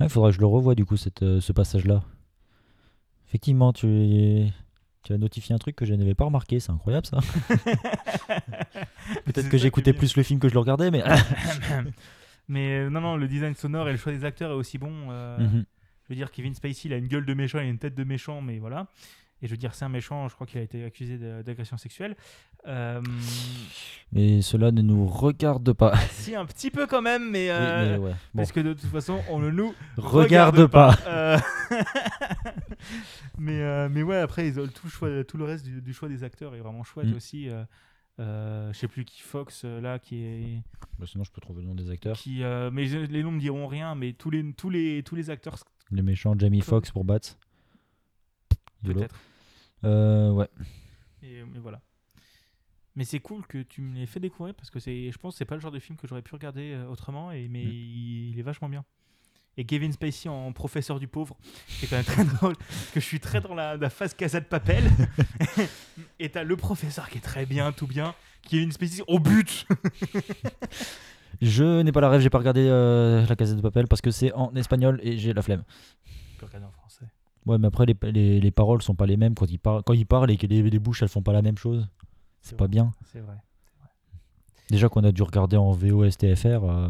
Il 0.00 0.08
faudrait 0.08 0.30
que 0.30 0.36
je 0.36 0.40
le 0.40 0.46
revoie 0.46 0.74
du 0.76 0.84
coup, 0.84 0.96
cette, 0.96 1.22
euh, 1.22 1.40
ce 1.40 1.52
passage-là. 1.52 2.02
Effectivement, 3.28 3.72
tu, 3.72 4.46
tu 5.02 5.12
as 5.12 5.18
notifié 5.18 5.54
un 5.54 5.58
truc 5.58 5.74
que 5.76 5.84
je 5.84 5.94
n'avais 5.94 6.14
pas 6.14 6.24
remarqué, 6.24 6.60
c'est 6.60 6.70
incroyable 6.72 7.06
ça. 7.06 7.18
Peut-être 9.24 9.48
que 9.48 9.58
j'écoutais 9.58 9.92
plus 9.92 10.16
le 10.16 10.22
film 10.22 10.40
que 10.40 10.48
je 10.48 10.54
le 10.54 10.60
regardais, 10.60 10.90
mais. 10.90 11.02
Mais 12.48 12.80
euh, 12.80 12.90
non, 12.90 13.00
non, 13.00 13.16
le 13.16 13.28
design 13.28 13.54
sonore 13.54 13.88
et 13.88 13.92
le 13.92 13.96
choix 13.96 14.10
des 14.12 14.24
acteurs 14.24 14.50
est 14.50 14.54
aussi 14.54 14.76
bon. 14.76 14.90
euh, 15.10 15.38
Mhm. 15.38 15.64
Je 16.02 16.08
veux 16.08 16.16
dire, 16.16 16.32
Kevin 16.32 16.52
Spacey, 16.52 16.88
il 16.88 16.92
a 16.92 16.96
une 16.96 17.06
gueule 17.06 17.24
de 17.24 17.32
méchant, 17.34 17.60
il 17.60 17.66
a 17.66 17.68
une 17.68 17.78
tête 17.78 17.94
de 17.94 18.02
méchant, 18.02 18.40
mais 18.42 18.58
voilà. 18.58 18.88
Et 19.42 19.46
je 19.46 19.52
veux 19.52 19.56
dire, 19.56 19.74
c'est 19.74 19.84
un 19.84 19.88
méchant, 19.88 20.28
je 20.28 20.34
crois 20.34 20.46
qu'il 20.46 20.58
a 20.60 20.62
été 20.62 20.84
accusé 20.84 21.16
d'agression 21.42 21.76
sexuelle. 21.78 22.14
Euh, 22.66 23.00
Mais 24.12 24.42
cela 24.42 24.70
ne 24.70 24.82
nous 24.82 25.06
regarde 25.06 25.72
pas. 25.72 25.96
si, 26.10 26.34
un 26.34 26.44
petit 26.44 26.70
peu 26.70 26.86
quand 26.86 27.00
même, 27.02 27.30
mais. 27.30 27.46
Oui, 27.50 27.56
euh, 27.56 27.92
mais 27.98 28.04
ouais. 28.04 28.10
Bon. 28.10 28.16
Parce 28.36 28.52
que 28.52 28.60
de 28.60 28.74
toute 28.74 28.90
façon, 28.90 29.20
on 29.30 29.38
ne 29.38 29.50
nous 29.50 29.74
Regarde 29.96 30.66
pas. 30.66 30.94
Euh, 31.06 31.38
mais, 33.38 33.60
euh, 33.62 33.88
mais 33.90 34.02
ouais, 34.02 34.18
après, 34.18 34.46
ils 34.46 34.60
ont 34.60 34.66
tout, 34.66 34.82
le 34.84 34.90
choix, 34.90 35.24
tout 35.24 35.36
le 35.36 35.44
reste 35.44 35.64
du, 35.64 35.80
du 35.80 35.92
choix 35.92 36.08
des 36.08 36.22
acteurs 36.24 36.54
est 36.54 36.60
vraiment 36.60 36.82
chouette 36.84 37.06
Mm. 37.06 37.14
aussi. 37.16 37.48
Euh, 38.18 38.70
je 38.74 38.78
sais 38.78 38.88
plus 38.88 39.06
qui 39.06 39.22
Fox 39.22 39.64
là 39.64 39.98
qui 39.98 40.22
est 40.22 40.62
Bah, 40.98 41.06
sinon, 41.08 41.24
je 41.24 41.30
peux 41.32 41.40
trouver 41.40 41.62
le 41.62 41.68
nom 41.68 41.74
des 41.74 41.90
acteurs. 41.90 42.16
qui 42.18 42.42
euh, 42.42 42.70
mais 42.70 42.84
les 42.84 43.22
noms 43.22 43.30
me 43.32 43.40
diront 43.40 43.66
rien 43.66 43.94
mais 43.94 44.12
tous 44.12 44.28
les 44.28 44.52
tous 44.52 44.68
les 44.68 45.02
tous 45.02 45.14
les 45.14 45.30
acteurs 45.30 45.56
Les 45.90 46.02
méchants, 46.02 46.34
Jamie 46.38 46.60
Foxx 46.60 46.90
pour 46.90 47.04
Bats. 47.06 47.18
Peut-être 48.84 49.14
Euh, 49.84 50.30
ouais. 50.30 50.48
et, 51.22 51.42
mais 51.44 51.58
voilà 51.58 51.80
mais 52.96 53.04
c'est 53.04 53.20
cool 53.20 53.46
que 53.46 53.62
tu 53.62 53.80
me 53.82 53.94
l'aies 53.94 54.06
fait 54.06 54.20
découvrir 54.20 54.54
parce 54.54 54.68
que 54.70 54.78
c'est 54.80 55.10
je 55.10 55.16
pense 55.18 55.34
que 55.34 55.38
c'est 55.38 55.44
pas 55.44 55.54
le 55.54 55.60
genre 55.60 55.70
de 55.70 55.78
film 55.78 55.96
que 55.96 56.06
j'aurais 56.06 56.22
pu 56.22 56.34
regarder 56.34 56.72
euh, 56.74 56.86
autrement 56.88 57.30
et 57.32 57.48
mais 57.48 57.64
Mm. 57.64 57.68
il, 57.70 58.30
il 58.30 58.38
est 58.38 58.42
vachement 58.42 58.68
bien 58.68 58.84
et 59.56 59.64
Kevin 59.64 59.92
Spacey 59.92 60.28
en 60.28 60.52
professeur 60.52 60.98
du 61.00 61.08
pauvre 61.08 61.36
c'est 61.68 61.86
quand 61.86 61.96
même 61.96 62.04
très 62.04 62.24
drôle 62.36 62.56
parce 62.56 62.90
que 62.92 63.00
je 63.00 63.04
suis 63.06 63.20
très 63.20 63.40
dans 63.40 63.54
la, 63.54 63.76
la 63.76 63.90
phase 63.90 64.12
Casa 64.14 64.40
de 64.40 64.44
Papel 64.46 64.84
et 66.18 66.28
t'as 66.28 66.42
le 66.44 66.56
professeur 66.56 67.08
qui 67.08 67.18
est 67.18 67.22
très 67.22 67.46
bien 67.46 67.72
tout 67.72 67.86
bien 67.86 68.14
Kevin 68.42 68.70
Spacey 68.72 69.02
au 69.06 69.18
but 69.18 69.66
Je 71.40 71.80
n'ai 71.82 71.92
pas 71.92 72.00
la 72.02 72.10
rêve, 72.10 72.20
j'ai 72.20 72.28
pas 72.28 72.38
regardé 72.38 72.66
euh, 72.68 73.24
la 73.26 73.34
casette 73.36 73.56
de 73.56 73.62
papel 73.62 73.86
parce 73.88 74.02
que 74.02 74.10
c'est 74.10 74.30
en 74.34 74.54
espagnol 74.56 75.00
et 75.02 75.16
j'ai 75.16 75.32
la 75.32 75.40
flemme. 75.40 75.62
Tu 76.04 76.36
peux 76.38 76.44
regarder 76.46 76.66
en 76.66 76.70
français 76.70 76.79
Ouais, 77.46 77.58
mais 77.58 77.68
après, 77.68 77.86
les, 77.86 77.96
les, 78.12 78.40
les 78.40 78.50
paroles 78.50 78.82
sont 78.82 78.94
pas 78.94 79.06
les 79.06 79.16
mêmes 79.16 79.34
quand 79.34 79.50
ils, 79.50 79.58
parlent 79.58 79.82
quand 79.82 79.94
ils 79.94 80.06
parlent 80.06 80.30
et 80.30 80.36
que 80.36 80.46
les, 80.46 80.62
les 80.62 80.78
bouches 80.78 81.02
elles 81.02 81.08
font 81.08 81.22
pas 81.22 81.32
la 81.32 81.42
même 81.42 81.56
chose. 81.58 81.88
C'est 82.42 82.56
pas 82.56 82.64
vrai. 82.64 82.70
bien. 82.70 82.92
c'est 83.12 83.20
vrai 83.20 83.36
Déjà 84.70 84.88
qu'on 84.88 85.02
a 85.04 85.10
dû 85.12 85.22
regarder 85.22 85.56
en 85.56 85.72
VOSTFR. 85.72 86.46
euh, 86.64 86.88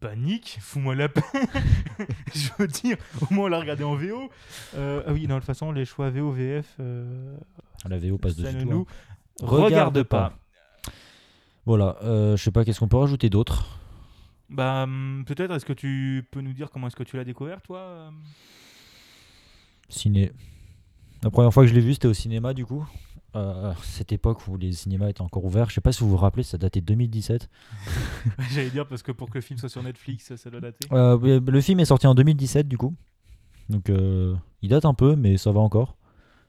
Bah 0.00 0.14
Nick, 0.16 0.58
fous-moi 0.60 0.94
la 0.94 1.08
paix. 1.08 1.22
je 2.34 2.48
veux 2.58 2.66
dire, 2.66 2.96
au 3.22 3.32
moins 3.32 3.46
on 3.46 3.48
l'a 3.48 3.60
regardé 3.60 3.82
en 3.84 3.94
VO. 3.94 4.30
Euh, 4.74 5.02
ah 5.06 5.12
oui, 5.12 5.26
non, 5.26 5.36
de 5.36 5.40
toute 5.40 5.46
façon, 5.46 5.72
les 5.72 5.84
choix 5.84 6.10
VO, 6.10 6.30
VF, 6.32 6.76
euh, 6.80 7.36
la 7.88 7.98
VO 7.98 8.18
passe 8.18 8.36
dessus. 8.36 8.58
tout, 8.58 8.68
nous 8.68 8.80
hein. 8.80 9.46
regarde, 9.46 9.96
Regarde 9.96 10.02
pas. 10.02 10.30
pas. 10.30 10.92
Voilà, 11.64 11.96
euh, 12.02 12.36
je 12.36 12.42
sais 12.42 12.50
pas, 12.52 12.64
qu'est-ce 12.64 12.78
qu'on 12.80 12.88
peut 12.88 12.96
rajouter 12.98 13.30
d'autre? 13.30 13.80
Bah 14.48 14.84
hum, 14.84 15.24
peut-être, 15.26 15.52
est-ce 15.52 15.64
que 15.66 15.72
tu 15.72 16.28
peux 16.30 16.40
nous 16.40 16.52
dire 16.52 16.70
comment 16.70 16.86
est-ce 16.88 16.96
que 16.96 17.02
tu 17.02 17.16
l'as 17.16 17.24
découvert, 17.24 17.60
toi? 17.62 18.12
Ciné. 19.88 20.32
La 21.22 21.30
première 21.30 21.52
fois 21.52 21.64
que 21.64 21.68
je 21.68 21.74
l'ai 21.74 21.80
vu, 21.80 21.94
c'était 21.94 22.08
au 22.08 22.14
cinéma, 22.14 22.54
du 22.54 22.64
coup. 22.66 22.86
Euh, 23.34 23.74
cette 23.82 24.12
époque 24.12 24.46
où 24.48 24.56
les 24.56 24.72
cinémas 24.72 25.08
étaient 25.08 25.20
encore 25.20 25.44
ouverts. 25.44 25.68
Je 25.68 25.74
sais 25.74 25.80
pas 25.80 25.92
si 25.92 26.00
vous 26.00 26.08
vous 26.08 26.16
rappelez, 26.16 26.42
ça 26.42 26.56
datait 26.56 26.80
de 26.80 26.86
2017. 26.86 27.50
J'allais 28.52 28.70
dire 28.70 28.86
parce 28.86 29.02
que 29.02 29.12
pour 29.12 29.28
que 29.28 29.34
le 29.34 29.42
film 29.42 29.58
soit 29.58 29.68
sur 29.68 29.82
Netflix, 29.82 30.34
ça 30.36 30.50
doit 30.50 30.60
dater. 30.60 30.88
Euh, 30.92 31.40
le 31.40 31.60
film 31.60 31.80
est 31.80 31.84
sorti 31.84 32.06
en 32.06 32.14
2017, 32.14 32.66
du 32.66 32.78
coup. 32.78 32.94
Donc, 33.68 33.90
euh, 33.90 34.34
il 34.62 34.70
date 34.70 34.84
un 34.84 34.94
peu, 34.94 35.16
mais 35.16 35.36
ça 35.36 35.52
va 35.52 35.60
encore. 35.60 35.96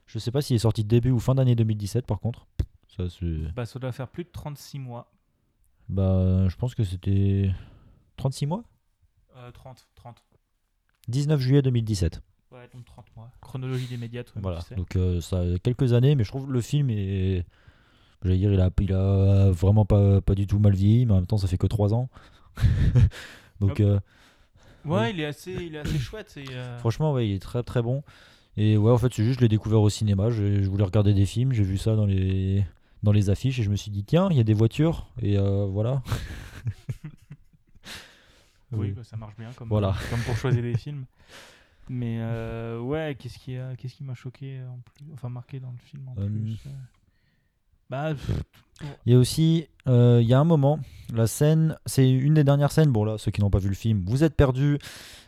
Je 0.05 0.19
sais 0.19 0.31
pas 0.31 0.41
s'il 0.41 0.55
est 0.55 0.59
sorti 0.59 0.85
début 0.85 1.11
ou 1.11 1.19
fin 1.19 1.35
d'année 1.35 1.55
2017, 1.55 2.05
par 2.05 2.19
contre. 2.19 2.47
Ça, 2.95 3.03
Bah 3.55 3.65
ça 3.65 3.79
doit 3.79 3.91
faire 3.91 4.07
plus 4.07 4.23
de 4.23 4.29
36 4.29 4.79
mois. 4.79 5.11
Bah, 5.89 6.47
je 6.47 6.55
pense 6.55 6.73
que 6.73 6.83
c'était 6.83 7.51
36 8.15 8.45
mois? 8.45 8.63
Euh, 9.35 9.51
30, 9.51 9.87
30. 9.95 10.23
19 11.07 11.39
juillet 11.39 11.61
2017. 11.61 12.21
Ouais, 12.51 12.69
donc 12.73 12.85
30 12.85 13.05
mois. 13.15 13.29
Chronologie 13.41 13.87
des 13.87 13.97
médias, 13.97 14.23
toi, 14.23 14.41
Voilà, 14.41 14.59
tu 14.59 14.67
sais. 14.67 14.75
donc 14.75 14.95
euh, 14.95 15.19
ça 15.21 15.39
a 15.41 15.59
quelques 15.59 15.93
années, 15.93 16.15
mais 16.15 16.23
je 16.23 16.29
trouve 16.29 16.47
que 16.47 16.51
le 16.51 16.61
film 16.61 16.89
est. 16.89 17.45
J'allais 18.23 18.37
dire, 18.37 18.51
il 18.53 18.59
a, 18.61 18.69
il 18.79 18.93
a 18.93 19.51
vraiment 19.51 19.85
pas, 19.85 20.21
pas 20.21 20.33
du 20.33 20.47
tout 20.47 20.57
mal 20.57 20.73
vieilli, 20.73 21.05
mais 21.05 21.11
en 21.13 21.17
même 21.17 21.27
temps, 21.27 21.37
ça 21.37 21.47
fait 21.47 21.57
que 21.57 21.67
3 21.67 21.93
ans. 21.93 22.09
donc, 23.59 23.79
euh, 23.79 23.99
Ouais, 24.85 25.11
il 25.11 25.19
est 25.19 25.25
assez, 25.25 25.51
il 25.53 25.75
est 25.75 25.79
assez 25.79 25.99
chouette. 25.99 26.29
c'est, 26.29 26.45
euh, 26.51 26.77
franchement, 26.79 27.11
ouais, 27.13 27.27
il 27.27 27.35
est 27.35 27.39
très 27.41 27.61
très 27.63 27.81
bon. 27.81 28.03
Et 28.55 28.75
ouais, 28.77 28.91
en 28.91 28.97
fait, 28.97 29.13
c'est 29.13 29.23
juste, 29.23 29.39
je 29.39 29.41
l'ai 29.43 29.49
découvert 29.49 29.81
au 29.81 29.89
cinéma. 29.89 30.29
Je, 30.31 30.63
je 30.63 30.69
voulais 30.69 30.85
regarder 30.85 31.13
des 31.13 31.25
films, 31.25 31.51
j'ai 31.53 31.63
vu 31.63 31.77
ça 31.77 31.95
dans 31.95 32.05
les, 32.05 32.63
dans 33.03 33.11
les 33.11 33.29
affiches 33.29 33.59
et 33.59 33.63
je 33.63 33.69
me 33.69 33.75
suis 33.75 33.91
dit, 33.91 34.03
tiens, 34.03 34.29
il 34.31 34.37
y 34.37 34.39
a 34.39 34.43
des 34.43 34.53
voitures, 34.55 35.07
et 35.21 35.37
voilà. 35.37 36.01
Oui, 38.73 38.91
bah, 38.91 39.03
ça 39.03 39.15
marche 39.15 39.35
bien 39.37 39.49
comme, 39.53 39.69
Voilà. 39.69 39.95
comme 40.09 40.19
pour 40.21 40.35
choisir 40.35 40.61
des 40.61 40.75
films. 40.77 41.05
Mais 41.89 42.17
euh, 42.19 42.79
ouais, 42.79 43.15
qu'est-ce 43.17 43.37
qui, 43.39 43.55
a- 43.57 43.75
qu'est-ce 43.77 43.95
qui 43.95 44.03
m'a 44.03 44.13
choqué 44.15 44.59
en 44.69 44.79
plus, 44.93 45.05
enfin 45.13 45.29
marqué 45.29 45.59
dans 45.59 45.71
le 45.71 45.77
film 45.77 46.07
en 46.09 46.15
Euh, 46.21 46.27
plus 46.27 46.57
euh, 46.67 46.69
Bah, 47.89 48.13
Il 49.05 49.13
y 49.13 49.15
a 49.15 49.19
aussi, 49.19 49.67
euh, 49.87 50.19
il 50.21 50.27
y 50.27 50.33
a 50.33 50.39
un 50.39 50.43
moment, 50.43 50.79
la 51.13 51.25
scène, 51.27 51.77
c'est 51.85 52.09
une 52.09 52.33
des 52.35 52.43
dernières 52.43 52.71
scènes. 52.71 52.91
Bon, 52.91 53.05
là, 53.05 53.17
ceux 53.17 53.31
qui 53.31 53.39
n'ont 53.41 53.49
pas 53.49 53.59
vu 53.59 53.69
le 53.69 53.75
film, 53.75 54.03
vous 54.05 54.23
êtes 54.23 54.35
perdus. 54.35 54.77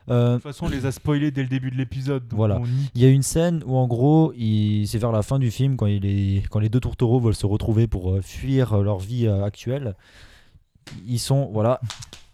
Euh, 0.10 0.32
de 0.32 0.34
toute 0.36 0.44
façon, 0.44 0.66
on 0.66 0.70
les 0.70 0.86
a 0.86 0.92
spoilés 0.92 1.32
dès 1.32 1.44
le 1.44 1.48
début 1.48 1.72
de 1.72 1.76
l'épisode. 1.78 2.24
Voilà. 2.32 2.60
y- 2.60 2.90
Il 2.96 3.02
y 3.02 3.06
a 3.06 3.10
une 3.10 3.24
scène 3.24 3.64
où 3.66 3.78
en 3.78 3.88
gros, 3.88 4.34
il- 4.36 4.86
c'est 4.88 4.98
vers 4.98 5.12
la 5.14 5.22
fin 5.22 5.40
du 5.40 5.52
film 5.52 5.78
quand, 5.78 5.86
il 5.86 6.06
est... 6.06 6.44
quand 6.50 6.60
les 6.60 6.70
deux 6.70 6.80
tourtereaux 6.82 7.20
veulent 7.20 7.36
se 7.36 7.46
retrouver 7.46 7.88
pour 7.88 8.12
euh, 8.12 8.22
fuir 8.22 8.74
euh, 8.74 8.84
leur 8.84 9.00
vie 9.00 9.28
euh, 9.28 9.44
actuelle. 9.46 9.96
Ils 11.08 11.20
sont 11.20 11.50
voilà. 11.54 11.80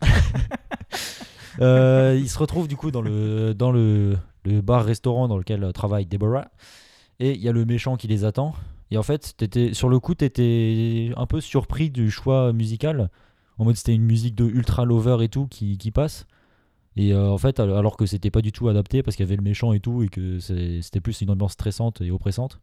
Euh, 1.62 2.18
ils 2.20 2.30
se 2.30 2.38
retrouvent 2.38 2.68
du 2.68 2.76
coup 2.76 2.92
dans 2.92 3.02
le 3.02 3.54
dans 3.54 3.72
le, 3.72 4.18
bar-restaurant 4.46 5.28
dans 5.28 5.38
lequel 5.38 5.64
euh, 5.64 5.72
travaille 5.72 6.06
Deborah 6.06 6.48
et 7.20 7.32
il 7.32 7.42
y 7.42 7.48
a 7.50 7.52
le 7.52 7.66
méchant 7.66 7.96
qui 7.98 8.08
les 8.08 8.26
attend. 8.26 8.54
Et 8.92 8.98
en 8.98 9.04
fait, 9.04 9.34
t'étais 9.38 9.74
sur 9.74 9.90
le 9.90 10.00
coup, 10.00 10.14
t'étais 10.16 11.12
un 11.18 11.26
peu 11.26 11.42
surpris 11.42 11.90
du 11.90 12.12
choix 12.12 12.54
musical. 12.54 13.10
En 13.58 13.66
mode, 13.66 13.76
c'était 13.76 13.96
une 13.96 14.04
musique 14.04 14.36
de 14.36 14.46
ultra 14.46 14.86
lover 14.86 15.24
et 15.24 15.30
tout 15.30 15.48
qui, 15.48 15.78
qui 15.78 15.92
passe. 15.92 16.28
Et 16.98 17.14
euh, 17.14 17.30
en 17.30 17.38
fait, 17.38 17.60
al- 17.60 17.74
alors 17.74 17.98
que 17.98 18.06
c'était 18.06 18.32
pas 18.32 18.42
du 18.42 18.52
tout 18.52 18.68
adapté 18.70 19.02
parce 19.02 19.16
qu'il 19.16 19.26
y 19.26 19.28
avait 19.28 19.36
le 19.38 19.42
méchant 19.44 19.74
et 19.74 19.80
tout, 19.80 20.04
et 20.04 20.10
que 20.10 20.40
c'était 20.40 21.00
plus 21.02 21.22
une 21.22 21.32
ambiance 21.32 21.54
stressante 21.54 22.02
et 22.02 22.12
oppressante. 22.12 22.60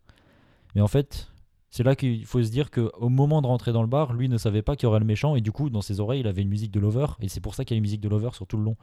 Mais 0.75 0.81
en 0.81 0.89
fait, 0.89 1.32
c'est 1.73 1.83
là 1.83 1.97
qu'il 1.97 2.25
faut 2.27 2.41
se 2.43 2.51
dire 2.51 2.71
qu'au 2.71 3.09
moment 3.09 3.43
de 3.43 3.47
rentrer 3.49 3.73
dans 3.73 3.81
le 3.83 3.89
bar, 3.89 4.13
lui 4.13 4.29
ne 4.29 4.37
savait 4.39 4.63
pas 4.63 4.77
qu'il 4.77 4.87
y 4.87 4.89
aurait 4.89 5.01
le 5.01 5.07
méchant, 5.07 5.35
et 5.37 5.41
du 5.41 5.51
coup, 5.51 5.71
dans 5.71 5.81
ses 5.83 5.99
oreilles, 6.01 6.21
il 6.21 6.27
avait 6.29 6.43
une 6.43 6.49
musique 6.51 6.71
de 6.71 6.79
Lover, 6.79 7.07
et 7.21 7.29
c'est 7.29 7.41
pour 7.41 7.55
ça 7.57 7.65
qu'il 7.65 7.75
y 7.75 7.77
a 7.77 7.79
une 7.79 7.83
musique 7.83 8.01
de 8.03 8.09
Lover 8.09 8.29
sur 8.35 8.47
tout 8.47 8.57
le 8.59 8.63
long. 8.63 8.77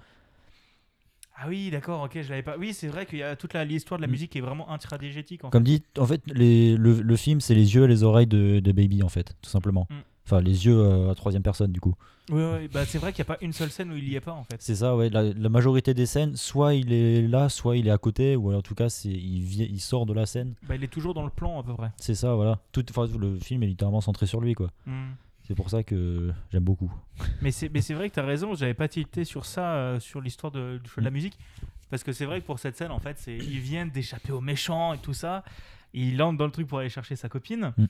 Ah 1.42 1.46
oui, 1.48 1.70
d'accord, 1.72 2.02
ok, 2.04 2.20
je 2.22 2.30
l'avais 2.30 2.44
pas. 2.44 2.58
Oui, 2.58 2.74
c'est 2.74 2.88
vrai 2.90 3.06
qu'il 3.06 3.20
y 3.20 3.24
a 3.24 3.36
toute 3.38 3.54
la- 3.54 3.64
l'histoire 3.64 3.98
de 3.98 4.02
la 4.02 4.08
Mm. 4.08 4.12
musique 4.12 4.32
qui 4.32 4.40
est 4.40 4.42
vraiment 4.42 4.70
intradégétique. 4.70 5.42
Comme 5.50 5.64
dit, 5.64 5.84
en 5.98 6.06
fait, 6.06 6.22
les- 6.28 6.76
le, 6.76 7.00
le 7.02 7.16
film, 7.16 7.40
c'est 7.40 7.56
les 7.56 7.76
yeux 7.76 7.86
et 7.86 7.88
les 7.88 8.04
oreilles 8.04 8.28
de, 8.28 8.60
de 8.60 8.72
Baby, 8.74 9.04
en 9.04 9.10
fait, 9.10 9.34
tout 9.42 9.50
simplement. 9.50 9.88
Mm. 9.90 9.94
Enfin, 10.30 10.42
les 10.42 10.66
yeux 10.68 10.78
euh, 10.78 11.10
à 11.10 11.16
troisième 11.16 11.42
personne, 11.42 11.72
du 11.72 11.80
coup. 11.80 11.96
Ouais, 12.30 12.36
ouais, 12.52 12.68
bah 12.68 12.86
c'est 12.86 13.00
vrai 13.00 13.12
qu'il 13.12 13.24
n'y 13.24 13.32
a 13.32 13.34
pas 13.36 13.44
une 13.44 13.54
seule 13.54 13.72
scène 13.72 13.92
où 13.92 13.96
il 13.96 14.08
y 14.08 14.14
est 14.16 14.20
pas 14.22 14.34
en 14.34 14.44
fait. 14.44 14.58
C'est 14.60 14.76
ça, 14.76 14.96
ouais. 14.96 15.10
La, 15.10 15.24
la 15.24 15.50
majorité 15.50 15.96
des 15.96 16.06
scènes, 16.06 16.36
soit 16.36 16.76
il 16.76 16.94
est 16.94 17.28
là, 17.28 17.50
soit 17.50 17.76
il 17.78 17.88
est 17.88 17.92
à 17.92 17.98
côté, 17.98 18.36
ou 18.36 18.54
en 18.54 18.62
tout 18.62 18.76
cas, 18.76 18.90
c'est 18.90 19.10
il, 19.10 19.42
vi- 19.42 19.68
il 19.68 19.80
sort 19.80 20.06
de 20.06 20.14
la 20.14 20.28
scène. 20.28 20.54
Bah, 20.68 20.76
il 20.76 20.84
est 20.84 20.88
toujours 20.88 21.16
dans 21.16 21.24
le 21.24 21.32
plan 21.32 21.60
à 21.60 21.64
peu 21.64 21.74
près. 21.74 21.90
C'est 21.98 22.14
ça, 22.14 22.36
voilà. 22.36 22.60
Tout, 22.72 22.86
le 23.20 23.40
film 23.40 23.64
est 23.64 23.68
littéralement 23.68 24.02
centré 24.02 24.28
sur 24.28 24.40
lui, 24.42 24.54
quoi. 24.54 24.70
Mm. 24.86 25.08
C'est 25.48 25.56
pour 25.56 25.72
ça 25.72 25.82
que 25.82 26.32
j'aime 26.52 26.64
beaucoup. 26.64 26.92
Mais 27.42 27.50
c'est 27.50 27.70
mais 27.74 27.82
c'est 27.82 27.96
vrai 27.96 28.10
que 28.10 28.14
tu 28.14 28.20
as 28.20 28.26
raison, 28.26 28.54
j'avais 28.54 28.76
pas 28.76 28.88
tilté 28.88 29.26
sur 29.26 29.46
ça, 29.46 29.74
euh, 29.74 30.00
sur 30.00 30.22
l'histoire 30.22 30.52
de, 30.52 30.78
du 30.84 30.88
choix 30.88 31.02
de 31.02 31.06
la 31.06 31.12
musique. 31.12 31.40
Parce 31.90 32.04
que 32.04 32.12
c'est 32.12 32.26
vrai 32.26 32.42
que 32.42 32.46
pour 32.46 32.60
cette 32.60 32.78
scène, 32.78 32.92
en 32.92 33.00
fait, 33.00 33.18
c'est 33.18 33.36
ils 33.36 33.60
viennent 33.60 33.90
d'échapper 33.90 34.32
au 34.32 34.42
méchant 34.42 34.94
et 34.94 35.00
tout 35.00 35.16
ça. 35.16 35.44
Et 35.96 36.02
il 36.10 36.22
entre 36.22 36.38
dans 36.38 36.46
le 36.46 36.52
truc 36.52 36.68
pour 36.68 36.78
aller 36.78 36.90
chercher 36.90 37.16
sa 37.16 37.30
copine. 37.30 37.74
Mm. 37.76 37.86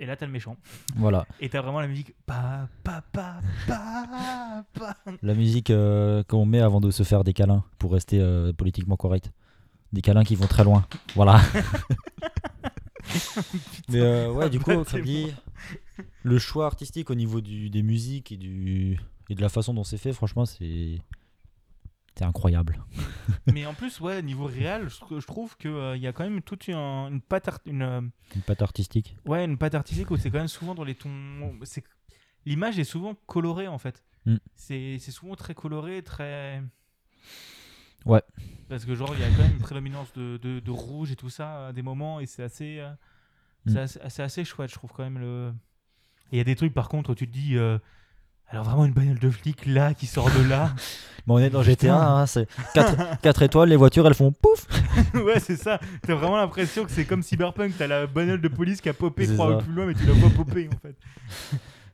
Et 0.00 0.06
là, 0.06 0.16
t'as 0.16 0.26
le 0.26 0.32
méchant. 0.32 0.56
Voilà. 0.94 1.26
Et 1.40 1.48
t'as 1.48 1.60
vraiment 1.60 1.80
la 1.80 1.88
musique. 1.88 2.14
Pa, 2.24 2.68
pa, 2.84 3.02
pa, 3.12 3.40
pa, 3.66 4.64
pa. 4.72 4.96
La 5.22 5.34
musique 5.34 5.70
euh, 5.70 6.22
qu'on 6.22 6.46
met 6.46 6.60
avant 6.60 6.80
de 6.80 6.92
se 6.92 7.02
faire 7.02 7.24
des 7.24 7.32
câlins 7.32 7.64
pour 7.78 7.92
rester 7.92 8.20
euh, 8.20 8.52
politiquement 8.52 8.96
correct. 8.96 9.32
Des 9.92 10.00
câlins 10.00 10.22
qui 10.22 10.36
vont 10.36 10.46
très 10.46 10.62
loin. 10.62 10.86
Voilà. 11.16 11.40
Mais 13.88 14.00
euh, 14.00 14.32
ouais, 14.32 14.50
du 14.50 14.60
coup, 14.60 14.70
bah, 14.70 14.82
c'est 14.86 14.98
comme 14.98 15.06
dit, 15.06 15.32
le 16.22 16.38
choix 16.38 16.66
artistique 16.66 17.10
au 17.10 17.14
niveau 17.14 17.40
du, 17.40 17.70
des 17.70 17.82
musiques 17.82 18.32
et, 18.32 18.36
du, 18.36 19.00
et 19.28 19.34
de 19.34 19.40
la 19.40 19.48
façon 19.48 19.74
dont 19.74 19.84
c'est 19.84 19.98
fait, 19.98 20.12
franchement, 20.12 20.46
c'est 20.46 21.00
C'était 22.18 22.26
incroyable. 22.28 22.84
Mais 23.52 23.64
en 23.64 23.74
plus, 23.74 24.00
ouais, 24.00 24.20
niveau 24.22 24.46
réel, 24.46 24.88
je, 24.88 25.20
je 25.20 25.24
trouve 25.24 25.56
qu'il 25.56 25.70
il 25.94 26.02
y 26.02 26.06
a 26.08 26.12
quand 26.12 26.24
même 26.24 26.42
toute 26.42 26.66
une, 26.66 26.74
une 26.74 27.20
patte, 27.20 27.46
art- 27.46 27.60
une, 27.64 27.82
euh, 27.82 28.00
Une 28.34 28.42
patte 28.42 28.60
artistique. 28.60 29.16
ouais, 29.24 29.44
une 29.44 29.56
patte 29.56 29.76
artistique 29.76 30.10
où 30.10 30.16
c'est 30.16 30.28
quand 30.32 30.38
même 30.38 30.48
souvent 30.48 30.74
dans 30.74 30.82
les 30.82 30.96
tons. 30.96 31.54
c'est- 31.62 31.84
L'image 32.44 32.76
est 32.80 32.82
souvent 32.84 33.14
colorée 33.26 33.68
en 33.68 33.78
fait. 33.78 34.02
Mm. 34.26 34.36
C'est 34.56 34.96
c'est 34.98 35.12
souvent 35.12 35.36
très 35.36 35.54
coloré, 35.54 36.02
très. 36.02 36.60
Ouais. 38.04 38.22
Parce 38.68 38.84
que 38.84 38.96
genre 38.96 39.14
il 39.14 39.20
y 39.20 39.24
a 39.24 39.28
quand 39.30 39.42
même 39.44 39.52
une 39.52 39.58
prédominance 39.58 40.12
de, 40.14 40.38
de, 40.38 40.58
de 40.58 40.70
rouge 40.72 41.12
et 41.12 41.16
tout 41.16 41.30
ça 41.30 41.68
à 41.68 41.72
des 41.72 41.82
moments 41.82 42.18
et 42.18 42.26
c'est 42.26 42.42
assez, 42.42 42.80
euh, 42.80 42.90
Mm. 43.66 43.86
c'est 43.86 44.00
assez, 44.02 44.22
assez 44.22 44.44
chouette, 44.44 44.70
je 44.70 44.74
trouve 44.74 44.90
quand 44.92 45.04
même 45.04 45.18
le. 45.20 45.52
Et 46.32 46.36
il 46.36 46.38
y 46.38 46.40
a 46.40 46.44
des 46.44 46.56
trucs 46.56 46.74
par 46.74 46.88
contre 46.88 47.10
où 47.10 47.14
tu 47.14 47.28
te 47.28 47.32
dis. 47.32 47.56
Alors 48.50 48.64
vraiment 48.64 48.84
une 48.84 48.92
bagnole 48.92 49.18
de 49.18 49.30
flic 49.30 49.66
là 49.66 49.94
qui 49.94 50.06
sort 50.06 50.30
de 50.30 50.48
là. 50.48 50.74
Bon, 51.26 51.34
on 51.34 51.38
est 51.40 51.50
dans. 51.50 51.62
GTA, 51.62 51.94
hein, 51.94 52.24
c'est 52.26 52.48
4, 52.72 53.42
étoiles, 53.42 53.68
les 53.68 53.76
voitures 53.76 54.06
elles 54.06 54.14
font 54.14 54.32
pouf 54.32 54.66
ouais, 55.14 55.38
c'est 55.40 55.56
ça. 55.56 55.78
T'as 56.00 56.14
vraiment 56.14 56.38
l'impression 56.38 56.86
que 56.86 56.90
c'est 56.90 57.04
comme 57.04 57.22
Cyberpunk. 57.22 57.74
T'as 57.76 57.86
la 57.86 58.06
bagnole 58.06 58.40
de 58.40 58.48
police 58.48 58.80
qui 58.80 58.88
a 58.88 58.94
popé 58.94 59.26
trois 59.26 59.48
rues 59.56 59.62
plus 59.62 59.74
loin, 59.74 59.84
mais 59.84 59.92
tu 59.92 60.06
l'as 60.06 60.14
pas 60.14 60.34
popé 60.34 60.70
en 60.72 60.78
fait. 60.78 60.96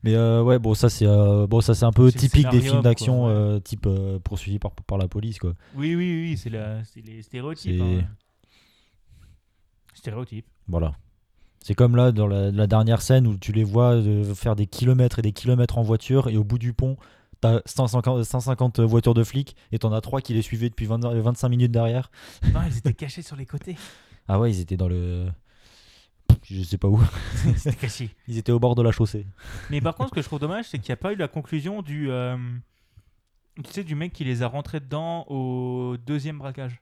Mais 0.05 0.15
euh, 0.15 0.41
ouais, 0.45 0.61
bon, 0.61 0.75
ça 0.75 0.89
c'est 0.89 1.07
euh, 1.09 1.49
bon, 1.49 1.61
ça 1.61 1.75
c'est 1.75 1.85
un 1.85 1.91
peu 1.91 2.13
typique 2.13 2.49
des 2.51 2.61
films 2.61 2.83
d'action 2.83 3.27
ouais. 3.27 3.33
euh, 3.33 3.59
type 3.59 3.89
poursuivi 4.23 4.61
par, 4.61 4.71
par 4.71 4.99
la 4.99 5.09
police 5.09 5.41
quoi. 5.41 5.55
Oui, 5.75 5.97
oui, 5.97 6.29
oui, 6.31 6.37
c'est 6.37 6.51
la- 6.51 6.85
c'est 6.85 7.01
les 7.01 7.21
stéréotypes. 7.23 7.81
Hein. 7.83 8.05
Stéréotypes. 9.95 10.47
Voilà. 10.69 10.95
C'est 11.65 11.75
comme 11.75 11.97
là 11.97 12.13
dans 12.13 12.27
la, 12.27 12.51
la 12.51 12.67
dernière 12.67 13.01
scène 13.01 13.27
où 13.27 13.39
tu 13.39 13.51
les 13.51 13.65
vois 13.65 13.95
euh, 13.95 14.35
faire 14.35 14.55
des 14.55 14.67
kilomètres 14.67 15.19
et 15.21 15.23
des 15.23 15.33
kilomètres 15.33 15.79
en 15.79 15.83
voiture 15.83 16.29
et 16.29 16.37
au 16.37 16.45
bout 16.45 16.59
du 16.59 16.75
pont, 16.75 16.99
t'as 17.41 17.63
150, 17.65 18.23
150 18.23 18.81
voitures 18.81 19.15
de 19.15 19.25
flics 19.25 19.57
et 19.73 19.79
t'en 19.79 19.91
as 19.95 20.03
trois 20.03 20.21
qui 20.21 20.35
les 20.35 20.43
suivaient 20.43 20.69
depuis 20.69 20.85
20 20.85 21.03
25 21.21 21.49
minutes 21.49 21.73
derrière. 21.73 22.11
Non, 22.53 22.61
ils 22.69 22.77
étaient 22.77 22.93
cachés 22.93 23.23
sur 23.23 23.35
les 23.35 23.47
côtés. 23.47 23.77
Ah 24.27 24.41
ouais, 24.41 24.51
ils 24.51 24.61
étaient 24.61 24.79
dans 24.79 24.89
le 24.89 25.27
je 26.45 26.63
sais 26.63 26.79
pas 26.79 26.89
où. 26.89 26.99
C'était 27.57 27.77
caché. 27.77 28.11
Ils 28.29 28.39
étaient 28.39 28.53
au 28.53 28.59
bord 28.59 28.75
de 28.75 28.81
la 28.83 28.91
chaussée. 28.91 29.27
Mais 29.69 29.83
par 29.83 29.95
contre, 29.95 30.11
ce 30.11 30.15
que 30.15 30.23
je 30.23 30.27
trouve 30.27 30.41
dommage, 30.41 30.65
c'est 30.67 30.79
qu'il 30.79 30.91
n'y 30.91 30.95
a 30.95 30.97
pas 30.97 31.13
eu 31.13 31.17
la 31.17 31.29
conclusion 31.29 31.83
du. 31.83 32.11
euh, 32.11 32.37
tu 33.63 33.71
sais, 33.71 33.85
du 33.85 33.95
mec 33.95 34.15
qui 34.15 34.25
les 34.25 34.43
a 34.43 34.49
rentrés 34.49 34.81
dedans 34.81 35.27
au 35.29 35.97
deuxième 36.07 36.39
braquage. 36.39 36.81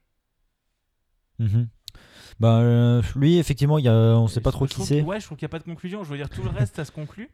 Mhm. 1.40 1.68
Bah, 2.40 2.58
euh, 2.60 3.02
lui, 3.16 3.38
effectivement, 3.38 3.78
il 3.78 3.84
y 3.84 3.88
a, 3.88 3.92
on 3.94 4.26
sait 4.28 4.40
pas 4.40 4.52
trop 4.52 4.66
qui 4.66 4.82
c'est. 4.82 5.02
Ouais, 5.02 5.20
je 5.20 5.26
trouve 5.26 5.38
qu'il 5.38 5.46
n'y 5.46 5.50
a 5.50 5.54
pas 5.54 5.58
de 5.58 5.64
conclusion. 5.64 6.02
Je 6.04 6.10
veux 6.10 6.16
dire, 6.16 6.28
tout 6.30 6.42
le 6.42 6.50
reste, 6.50 6.76
ça 6.76 6.84
se 6.84 6.92
conclut. 6.92 7.30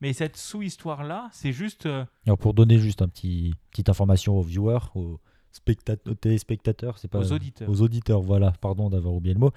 Mais 0.00 0.12
cette 0.12 0.36
sous-histoire-là, 0.36 1.28
c'est 1.32 1.52
juste. 1.52 1.86
euh, 1.86 2.04
Alors, 2.26 2.38
pour 2.38 2.54
donner 2.54 2.78
juste 2.78 3.02
un 3.02 3.08
petit 3.08 3.54
petite 3.70 3.88
information 3.88 4.38
aux 4.38 4.42
viewers, 4.42 4.78
aux, 4.94 5.18
spectat- 5.52 6.08
aux 6.08 6.14
téléspectateurs, 6.14 6.98
c'est 6.98 7.08
pas 7.08 7.18
Aux 7.18 7.32
auditeurs. 7.32 7.68
aux 7.68 7.82
auditeurs, 7.82 8.20
voilà, 8.20 8.52
pardon 8.60 8.90
d'avoir 8.90 9.14
oublié 9.14 9.34
le 9.34 9.40
mot. 9.40 9.50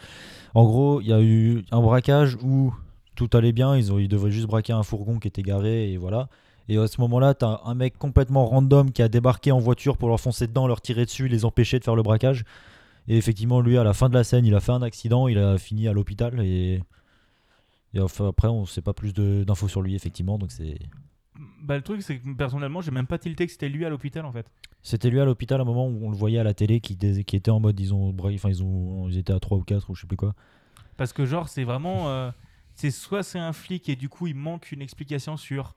En 0.55 0.63
gros, 0.65 0.99
il 1.01 1.07
y 1.07 1.13
a 1.13 1.21
eu 1.21 1.63
un 1.71 1.81
braquage 1.81 2.37
où 2.43 2.73
tout 3.15 3.29
allait 3.33 3.51
bien, 3.51 3.75
ils 3.77 3.91
ont 3.93 3.99
ils 3.99 4.07
devaient 4.07 4.31
juste 4.31 4.47
braquer 4.47 4.73
un 4.73 4.83
fourgon 4.83 5.19
qui 5.19 5.27
était 5.27 5.43
garé 5.43 5.91
et 5.91 5.97
voilà. 5.97 6.27
Et 6.69 6.77
à 6.77 6.87
ce 6.87 7.01
moment-là, 7.01 7.33
tu 7.35 7.43
as 7.45 7.61
un 7.65 7.73
mec 7.75 7.97
complètement 7.97 8.45
random 8.45 8.91
qui 8.91 9.01
a 9.01 9.09
débarqué 9.09 9.51
en 9.51 9.59
voiture 9.59 9.97
pour 9.97 10.07
leur 10.09 10.19
foncer 10.19 10.47
dedans, 10.47 10.67
leur 10.67 10.79
tirer 10.81 11.05
dessus, 11.05 11.27
les 11.27 11.43
empêcher 11.45 11.77
de 11.79 11.83
faire 11.83 11.95
le 11.95 12.03
braquage. 12.03 12.45
Et 13.07 13.17
effectivement, 13.17 13.61
lui, 13.61 13.77
à 13.77 13.83
la 13.83 13.93
fin 13.93 14.09
de 14.09 14.13
la 14.13 14.23
scène, 14.23 14.45
il 14.45 14.53
a 14.55 14.59
fait 14.59 14.71
un 14.71 14.81
accident, 14.81 15.27
il 15.27 15.37
a 15.37 15.57
fini 15.57 15.87
à 15.87 15.93
l'hôpital 15.93 16.39
et, 16.39 16.81
et 17.93 17.99
enfin, 17.99 18.27
après, 18.27 18.47
on 18.47 18.65
sait 18.65 18.81
pas 18.81 18.93
plus 18.93 19.13
d'infos 19.13 19.67
sur 19.67 19.81
lui, 19.81 19.95
effectivement. 19.95 20.37
Donc 20.37 20.51
c'est 20.51 20.77
Bah, 21.63 21.75
le 21.75 21.81
truc, 21.81 22.01
c'est 22.03 22.19
que 22.19 22.33
personnellement, 22.33 22.81
j'ai 22.81 22.91
même 22.91 23.07
pas 23.07 23.17
tilté 23.17 23.45
que 23.45 23.51
c'était 23.51 23.69
lui 23.69 23.85
à 23.85 23.89
l'hôpital 23.89 24.25
en 24.25 24.31
fait. 24.31 24.45
C'était 24.83 25.09
lui 25.09 25.19
à 25.19 25.25
l'hôpital 25.25 25.59
à 25.59 25.63
un 25.63 25.65
moment 25.65 25.87
où 25.87 26.05
on 26.05 26.09
le 26.09 26.15
voyait 26.15 26.39
à 26.39 26.43
la 26.43 26.53
télé 26.53 26.79
qui, 26.79 26.93
était 26.93 27.51
en 27.51 27.59
mode 27.59 27.79
ils 27.79 27.93
ont 27.93 28.15
enfin 28.19 28.49
ils 28.49 28.63
ont 28.63 29.07
ils 29.09 29.17
étaient 29.19 29.33
à 29.33 29.39
3 29.39 29.57
ou 29.57 29.63
4 29.63 29.89
ou 29.89 29.95
je 29.95 30.01
sais 30.01 30.07
plus 30.07 30.17
quoi. 30.17 30.33
Parce 30.97 31.13
que, 31.13 31.25
genre, 31.25 31.49
c'est 31.49 31.63
vraiment. 31.63 32.09
euh, 32.09 32.31
c'est 32.73 32.91
soit 32.91 33.21
c'est 33.23 33.39
un 33.39 33.53
flic 33.53 33.89
et 33.89 33.95
du 33.95 34.09
coup, 34.09 34.27
il 34.27 34.35
manque 34.35 34.71
une 34.71 34.81
explication 34.81 35.37
sur 35.37 35.75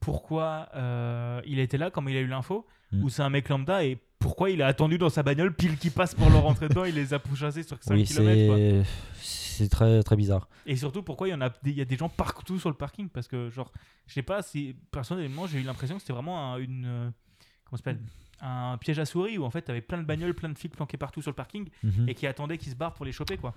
pourquoi 0.00 0.68
euh, 0.74 1.40
il 1.46 1.58
était 1.58 1.78
là, 1.78 1.90
comme 1.90 2.08
il 2.08 2.16
a 2.16 2.20
eu 2.20 2.26
l'info, 2.26 2.66
Mm. 2.90 3.02
ou 3.04 3.10
c'est 3.10 3.20
un 3.22 3.28
mec 3.28 3.50
lambda 3.50 3.84
et 3.84 3.98
pourquoi 4.18 4.50
il 4.50 4.62
a 4.62 4.66
attendu 4.66 4.98
dans 4.98 5.08
sa 5.10 5.22
bagnole 5.22 5.54
pile 5.54 5.76
qui 5.78 5.90
passe 5.90 6.14
pour 6.14 6.28
leur 6.30 6.42
rentrer 6.42 6.68
dedans, 6.68 6.84
il 6.84 6.94
les 6.94 7.14
a 7.14 7.18
pourchassés 7.18 7.62
sur 7.62 7.76
5 7.82 7.94
oui, 7.94 8.04
km. 8.04 8.56
c'est 8.56 8.82
c'est 9.20 9.68
très 9.68 10.02
très 10.04 10.14
bizarre. 10.16 10.48
Et 10.66 10.76
surtout, 10.76 11.02
pourquoi 11.02 11.26
il 11.28 11.32
y, 11.32 11.34
en 11.34 11.40
a, 11.40 11.48
des- 11.48 11.70
il 11.72 11.76
y 11.76 11.80
a 11.80 11.84
des 11.84 11.96
gens 11.96 12.08
partout 12.08 12.58
sur 12.60 12.68
le 12.68 12.76
parking? 12.76 13.08
Parce 13.08 13.26
que, 13.26 13.50
genre, 13.50 13.72
je 14.06 14.14
sais 14.14 14.22
pas, 14.22 14.40
si, 14.42 14.76
personnellement, 14.92 15.48
j'ai 15.48 15.58
eu 15.58 15.62
l'impression 15.64 15.96
que 15.96 16.00
c'était 16.00 16.12
vraiment 16.12 16.52
un, 16.54 16.58
une. 16.58 17.12
comment 17.64 17.72
ça 17.72 17.78
s'appelle? 17.78 17.98
Un 18.40 18.78
piège 18.78 19.00
à 19.00 19.04
souris 19.04 19.36
où 19.36 19.44
en 19.44 19.50
fait 19.50 19.62
t'avais 19.62 19.80
plein 19.80 19.98
de 19.98 20.04
bagnoles, 20.04 20.32
plein 20.32 20.48
de 20.48 20.56
flics 20.56 20.76
planqués 20.76 20.96
partout 20.96 21.22
sur 21.22 21.32
le 21.32 21.34
parking 21.34 21.68
Mhm. 21.82 22.08
et 22.08 22.14
qui 22.14 22.24
attendaient 22.28 22.56
qu'ils 22.56 22.70
se 22.70 22.76
barrent 22.76 22.94
pour 22.94 23.04
les 23.04 23.10
choper 23.10 23.36
quoi. 23.36 23.52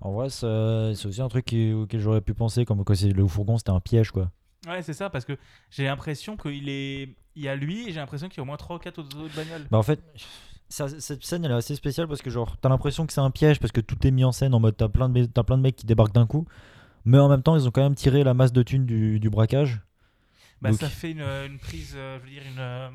En 0.00 0.12
vrai, 0.12 0.30
c'est 0.30 1.06
aussi 1.06 1.20
un 1.20 1.28
truc 1.28 1.44
qui- 1.44 1.74
auquel 1.74 2.00
j'aurais 2.00 2.22
pu 2.22 2.32
penser 2.32 2.64
comme 2.64 2.82
quoi 2.82 2.96
c'est 2.96 3.12
le 3.12 3.26
fourgon 3.26 3.58
c'était 3.58 3.70
un 3.72 3.80
piège 3.80 4.10
quoi. 4.10 4.30
Ouais, 4.66 4.82
c'est 4.82 4.92
ça, 4.92 5.08
parce 5.10 5.24
que 5.24 5.36
j'ai 5.70 5.84
l'impression 5.84 6.36
qu'il 6.36 6.68
est. 6.68 7.14
Il 7.36 7.42
y 7.42 7.48
a 7.48 7.54
lui 7.56 7.88
et 7.88 7.92
j'ai 7.92 8.00
l'impression 8.00 8.28
qu'il 8.28 8.38
y 8.38 8.40
a 8.40 8.42
au 8.42 8.46
moins 8.46 8.56
3 8.56 8.76
ou 8.76 8.78
4 8.78 8.98
autres 8.98 9.16
autres 9.18 9.34
bagnoles. 9.36 9.66
Bah 9.70 9.78
en 9.78 9.82
fait 9.82 10.00
ça- 10.68 10.88
cette 11.00 11.24
scène 11.24 11.44
elle 11.44 11.52
est 11.52 11.54
assez 11.54 11.74
spéciale 11.74 12.06
parce 12.08 12.22
que 12.22 12.28
genre 12.30 12.56
t'as 12.58 12.68
l'impression 12.68 13.06
que 13.06 13.12
c'est 13.12 13.20
un 13.20 13.30
piège 13.30 13.58
parce 13.60 13.72
que 13.72 13.80
tout 13.80 14.06
est 14.06 14.10
mis 14.10 14.24
en 14.24 14.32
scène 14.32 14.52
en 14.54 14.60
mode 14.60 14.76
t'as 14.76 14.88
plein 14.88 15.08
de 15.08 15.26
plein 15.26 15.56
de 15.56 15.62
mecs 15.62 15.76
qui 15.76 15.86
débarquent 15.86 16.12
d'un 16.14 16.26
coup 16.26 16.46
mais 17.04 17.18
en 17.18 17.28
même 17.28 17.42
temps 17.42 17.56
ils 17.56 17.66
ont 17.66 17.70
quand 17.70 17.82
même 17.82 17.94
tiré 17.94 18.22
la 18.24 18.34
masse 18.34 18.52
de 18.52 18.62
thunes 18.62 18.84
du, 18.86 19.18
du 19.20 19.30
braquage. 19.30 19.80
Bah, 20.60 20.70
Donc- 20.70 20.78
ça 20.80 20.88
fait 20.90 21.12
une, 21.12 21.22
une 21.22 21.58
prise, 21.58 21.94
euh, 21.96 22.18
je 22.18 22.24
veux 22.24 22.30
dire, 22.30 22.42
une. 22.52 22.58
euh, 22.58 22.88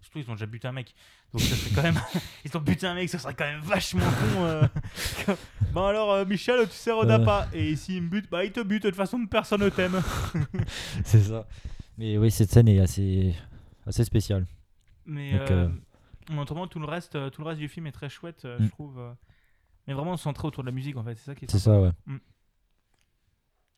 surtout, 0.00 0.18
ils 0.18 0.28
ont 0.30 0.34
déjà 0.34 0.46
buté 0.46 0.68
un 0.68 0.72
mec. 0.72 0.94
Donc, 1.32 1.42
ça 1.42 1.54
serait 1.56 1.74
quand 1.74 1.82
même. 1.82 2.00
ils 2.44 2.56
ont 2.56 2.60
buté 2.60 2.86
un 2.86 2.94
mec, 2.94 3.08
ça 3.08 3.18
serait 3.18 3.34
quand 3.34 3.44
même 3.44 3.60
vachement 3.60 4.04
con. 4.04 4.44
euh. 4.44 4.66
bon, 5.72 5.86
alors, 5.86 6.12
euh, 6.12 6.24
Michel, 6.24 6.66
tu 6.68 6.74
sais, 6.74 6.92
Roda 6.92 7.16
Euh. 7.20 7.24
pas. 7.24 7.48
Et 7.52 7.76
s'il 7.76 8.02
me 8.02 8.08
bute, 8.08 8.28
bah, 8.30 8.44
il 8.44 8.52
te 8.52 8.60
bute. 8.60 8.82
De 8.84 8.88
toute 8.88 8.96
façon, 8.96 9.24
personne 9.26 9.60
ne 9.62 9.68
t'aime. 9.68 10.00
c'est 11.04 11.22
ça. 11.22 11.46
Mais 11.98 12.16
oui, 12.18 12.30
cette 12.30 12.50
scène 12.50 12.68
est 12.68 12.80
assez 12.80 13.34
assez 13.86 14.04
spéciale. 14.04 14.46
Mais 15.06 15.32
Donc, 15.38 15.50
euh, 15.50 15.68
euh, 16.30 16.36
autrement, 16.36 16.66
tout 16.66 16.78
le, 16.78 16.86
reste, 16.86 17.16
euh, 17.16 17.30
tout 17.30 17.42
le 17.42 17.48
reste 17.48 17.58
du 17.60 17.68
film 17.68 17.86
est 17.86 17.92
très 17.92 18.08
chouette, 18.08 18.44
euh, 18.44 18.58
Mm. 18.58 18.64
je 18.64 18.70
trouve. 18.70 18.98
euh. 18.98 19.12
mais 19.86 19.94
vraiment 19.94 20.16
centré 20.16 20.46
autour 20.46 20.62
de 20.62 20.68
la 20.68 20.74
musique, 20.74 20.96
en 20.96 21.02
fait. 21.04 21.16
C'est 21.16 21.24
ça 21.26 21.34
qui 21.34 21.44
est 21.46 21.50
C'est 21.50 21.58
sympa. 21.58 21.76
ça 21.76 22.12
ouais. 22.12 22.18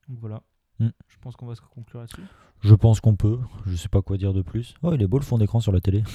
Donc 0.08 0.18
voilà. 0.20 0.42
Mm. 0.86 0.92
Je 1.08 1.16
pense 1.20 1.36
qu'on 1.36 1.46
va 1.46 1.54
se 1.54 1.60
conclure 1.60 2.00
là-dessus. 2.00 2.22
Je 2.60 2.74
pense 2.74 3.00
qu'on 3.00 3.16
peut. 3.16 3.38
Je 3.66 3.76
sais 3.76 3.88
pas 3.88 4.02
quoi 4.02 4.16
dire 4.16 4.32
de 4.32 4.42
plus. 4.42 4.74
Oh, 4.82 4.92
il 4.94 5.02
est 5.02 5.06
beau 5.06 5.18
le 5.18 5.24
fond 5.24 5.38
d'écran 5.38 5.60
sur 5.60 5.72
la 5.72 5.80
télé. 5.80 6.02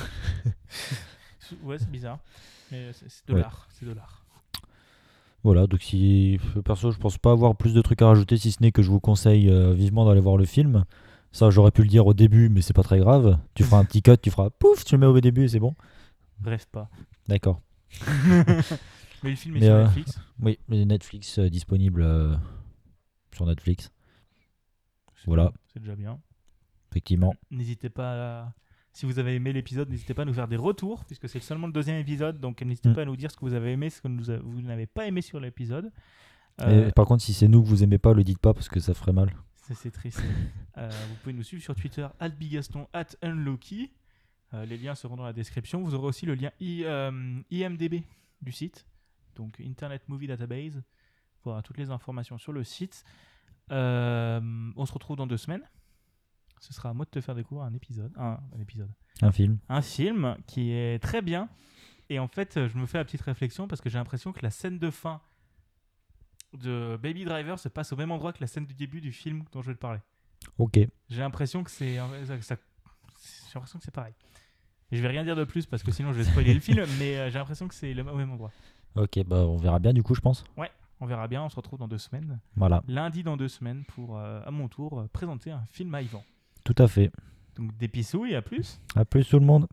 Ouais, 1.63 1.79
c'est 1.79 1.89
bizarre. 1.89 2.19
Mais 2.71 2.91
c'est 2.91 3.09
c'est 3.09 3.25
de 3.29 3.33
Ouais. 3.35 3.39
l'art. 3.39 3.67
C'est 3.71 3.85
de 3.85 3.93
l'art. 3.93 4.25
Voilà, 5.43 5.65
donc 5.65 5.81
si 5.81 6.37
perso, 6.65 6.91
je 6.91 6.97
pense 6.97 7.17
pas 7.17 7.31
avoir 7.31 7.55
plus 7.55 7.73
de 7.73 7.81
trucs 7.81 8.01
à 8.01 8.07
rajouter 8.07 8.35
si 8.37 8.51
ce 8.51 8.61
n'est 8.61 8.73
que 8.73 8.81
je 8.81 8.89
vous 8.89 8.99
conseille 8.99 9.49
euh, 9.49 9.73
vivement 9.73 10.05
d'aller 10.05 10.19
voir 10.19 10.35
le 10.35 10.43
film. 10.43 10.83
Ça, 11.31 11.49
j'aurais 11.49 11.71
pu 11.71 11.83
le 11.83 11.87
dire 11.87 12.05
au 12.05 12.13
début, 12.13 12.49
mais 12.49 12.61
c'est 12.61 12.73
pas 12.73 12.83
très 12.83 12.99
grave. 12.99 13.39
Tu 13.53 13.63
feras 13.63 13.77
un 13.77 13.85
petit 13.85 14.01
cut, 14.01 14.17
tu 14.21 14.29
feras 14.29 14.49
pouf, 14.49 14.83
tu 14.83 14.95
le 14.95 14.99
mets 14.99 15.05
au 15.05 15.21
début 15.21 15.45
et 15.45 15.47
c'est 15.47 15.59
bon. 15.59 15.73
Bref, 16.41 16.65
pas. 16.69 16.89
D'accord. 17.29 17.61
Mais 19.23 19.29
le 19.31 19.35
film 19.35 19.55
est 19.55 19.59
Mais, 19.61 19.65
sur 19.67 19.75
euh, 19.75 19.83
Netflix. 19.85 20.19
Oui, 20.41 20.59
mais 20.67 20.85
Netflix 20.85 21.39
euh, 21.39 21.49
disponible 21.49 22.01
euh, 22.03 22.35
sur 23.33 23.45
Netflix, 23.47 23.89
voilà. 25.27 25.51
C'est 25.71 25.79
déjà 25.79 25.95
bien. 25.95 26.19
effectivement. 26.91 27.35
N'hésitez 27.51 27.89
pas 27.89 28.39
à- 28.45 28.53
Si 28.93 29.05
vous 29.05 29.19
avez 29.19 29.35
aimé 29.35 29.53
l'épisode, 29.53 29.89
n'hésitez 29.91 30.15
pas 30.15 30.23
à 30.23 30.25
nous 30.25 30.33
faire 30.33 30.47
des 30.47 30.55
retours, 30.55 31.05
puisque 31.05 31.29
c'est 31.29 31.39
seulement 31.39 31.67
le 31.67 31.73
deuxième 31.73 31.97
épisode. 31.97 32.39
Donc 32.39 32.63
n'hésitez 32.63 32.89
Mm. 32.89 32.95
pas 32.95 33.01
à 33.03 33.05
nous 33.05 33.15
dire 33.15 33.29
ce 33.29 33.35
que 33.37 33.41
vous 33.45 33.53
avez 33.53 33.73
aimé, 33.73 33.91
ce 33.91 34.01
que 34.01 34.07
nous 34.07 34.31
a- 34.31 34.37
vous 34.37 34.61
n'avez 34.61 34.87
pas 34.87 35.05
aimé 35.05 35.21
sur 35.21 35.39
l'épisode. 35.39 35.91
Euh, 36.61 36.89
par 36.91 37.05
contre, 37.05 37.21
si 37.23 37.33
c'est 37.33 37.47
nous 37.47 37.61
que 37.61 37.67
vous 37.67 37.83
aimez 37.83 37.99
pas, 37.99 38.13
le 38.13 38.23
dites 38.23 38.39
pas 38.39 38.55
parce 38.55 38.67
que 38.69 38.79
ça 38.79 38.95
ferait 38.95 39.13
mal. 39.13 39.31
C'est 39.55 39.91
triste. 39.91 40.19
Euh, 40.79 40.89
vous 41.09 41.15
pouvez 41.23 41.33
nous 41.33 41.41
suivre 41.43 41.61
sur 41.63 41.73
Twitter, 41.75 42.07
bigaston, 42.39 42.87
unlucky. 43.23 43.91
Euh, 44.53 44.63
les 44.65 44.77
liens 44.77 44.93
seront 44.95 45.15
dans 45.15 45.23
la 45.25 45.33
description. 45.33 45.81
Vous 45.81 45.95
aurez 45.95 46.05
aussi 46.07 46.25
le 46.27 46.35
lien 46.35 46.51
I- 46.59 46.83
IMDB 47.51 48.03
du 48.43 48.51
site, 48.51 48.85
donc 49.35 49.59
Internet 49.59 50.03
Movie 50.07 50.27
Database, 50.27 50.81
pour 51.41 51.51
avoir 51.53 51.63
toutes 51.63 51.77
les 51.79 51.89
informations 51.89 52.37
sur 52.37 52.51
le 52.53 52.63
site. 52.63 53.03
Euh, 53.71 54.39
on 54.75 54.85
se 54.85 54.93
retrouve 54.93 55.15
dans 55.17 55.27
deux 55.27 55.37
semaines. 55.37 55.63
Ce 56.59 56.73
sera 56.73 56.89
à 56.89 56.93
moi 56.93 57.05
de 57.05 57.09
te 57.11 57.21
faire 57.21 57.35
découvrir 57.35 57.65
un 57.67 57.73
épisode, 57.73 58.11
un, 58.17 58.39
un 58.55 58.59
épisode, 58.59 58.89
Un 59.21 59.31
film. 59.31 59.59
un 59.69 59.81
film 59.81 60.35
qui 60.47 60.71
est 60.71 60.99
très 61.01 61.21
bien. 61.21 61.49
Et 62.09 62.19
en 62.19 62.27
fait, 62.27 62.67
je 62.67 62.77
me 62.77 62.85
fais 62.85 62.97
la 62.97 63.05
petite 63.05 63.21
réflexion 63.21 63.67
parce 63.67 63.81
que 63.81 63.89
j'ai 63.89 63.97
l'impression 63.97 64.31
que 64.31 64.39
la 64.41 64.49
scène 64.49 64.79
de 64.79 64.89
fin 64.89 65.21
de 66.53 66.97
Baby 67.01 67.25
Driver 67.25 67.59
se 67.59 67.67
passe 67.69 67.91
au 67.93 67.95
même 67.95 68.11
endroit 68.11 68.33
que 68.33 68.39
la 68.41 68.47
scène 68.47 68.65
du 68.65 68.73
début 68.73 69.01
du 69.01 69.11
film 69.11 69.43
dont 69.51 69.61
je 69.61 69.67
vais 69.67 69.75
te 69.75 69.79
parler. 69.79 69.99
Ok. 70.57 70.79
J'ai 71.09 71.19
l'impression 71.21 71.63
que 71.63 71.69
c'est 71.71 71.95
j'ai 71.95 71.99
l'impression 73.53 73.79
que 73.79 73.85
c'est 73.85 73.91
pareil. 73.93 74.13
Je 74.91 75.01
vais 75.01 75.09
rien 75.09 75.23
dire 75.23 75.35
de 75.35 75.43
plus 75.43 75.65
parce 75.65 75.83
que 75.83 75.91
sinon 75.91 76.13
je 76.13 76.19
vais 76.19 76.23
spoiler 76.23 76.53
le 76.53 76.59
film, 76.61 76.85
mais 76.99 77.17
euh, 77.17 77.29
j'ai 77.29 77.37
l'impression 77.37 77.67
que 77.67 77.73
c'est 77.75 77.93
le- 77.93 78.09
au 78.09 78.15
même 78.15 78.31
endroit. 78.31 78.51
Ok, 78.95 79.19
bah 79.25 79.45
on 79.45 79.57
verra 79.57 79.79
bien 79.79 79.93
du 79.93 80.01
coup, 80.01 80.15
je 80.15 80.21
pense. 80.21 80.43
On 80.99 81.05
verra 81.05 81.27
bien, 81.27 81.43
on 81.43 81.49
se 81.49 81.55
retrouve 81.55 81.79
dans 81.79 81.87
deux 81.87 81.97
semaines. 81.97 82.39
Voilà, 82.55 82.81
Lundi 82.87 83.23
dans 83.23 83.37
deux 83.37 83.47
semaines 83.47 83.83
pour, 83.85 84.17
euh, 84.17 84.41
à 84.45 84.51
mon 84.51 84.67
tour, 84.67 84.99
euh, 84.99 85.07
présenter 85.13 85.51
un 85.51 85.63
film 85.71 85.93
à 85.95 86.01
Yvan. 86.01 86.23
tout 86.63 86.75
à 86.77 86.87
fait. 86.87 87.11
Donc 87.55 87.75
des 87.77 87.87
pissouilles, 87.87 88.35
à 88.35 88.41
plus 88.41 88.79
À 88.95 89.05
plus 89.05 89.27
tout 89.27 89.39
le 89.39 89.45
monde. 89.45 89.67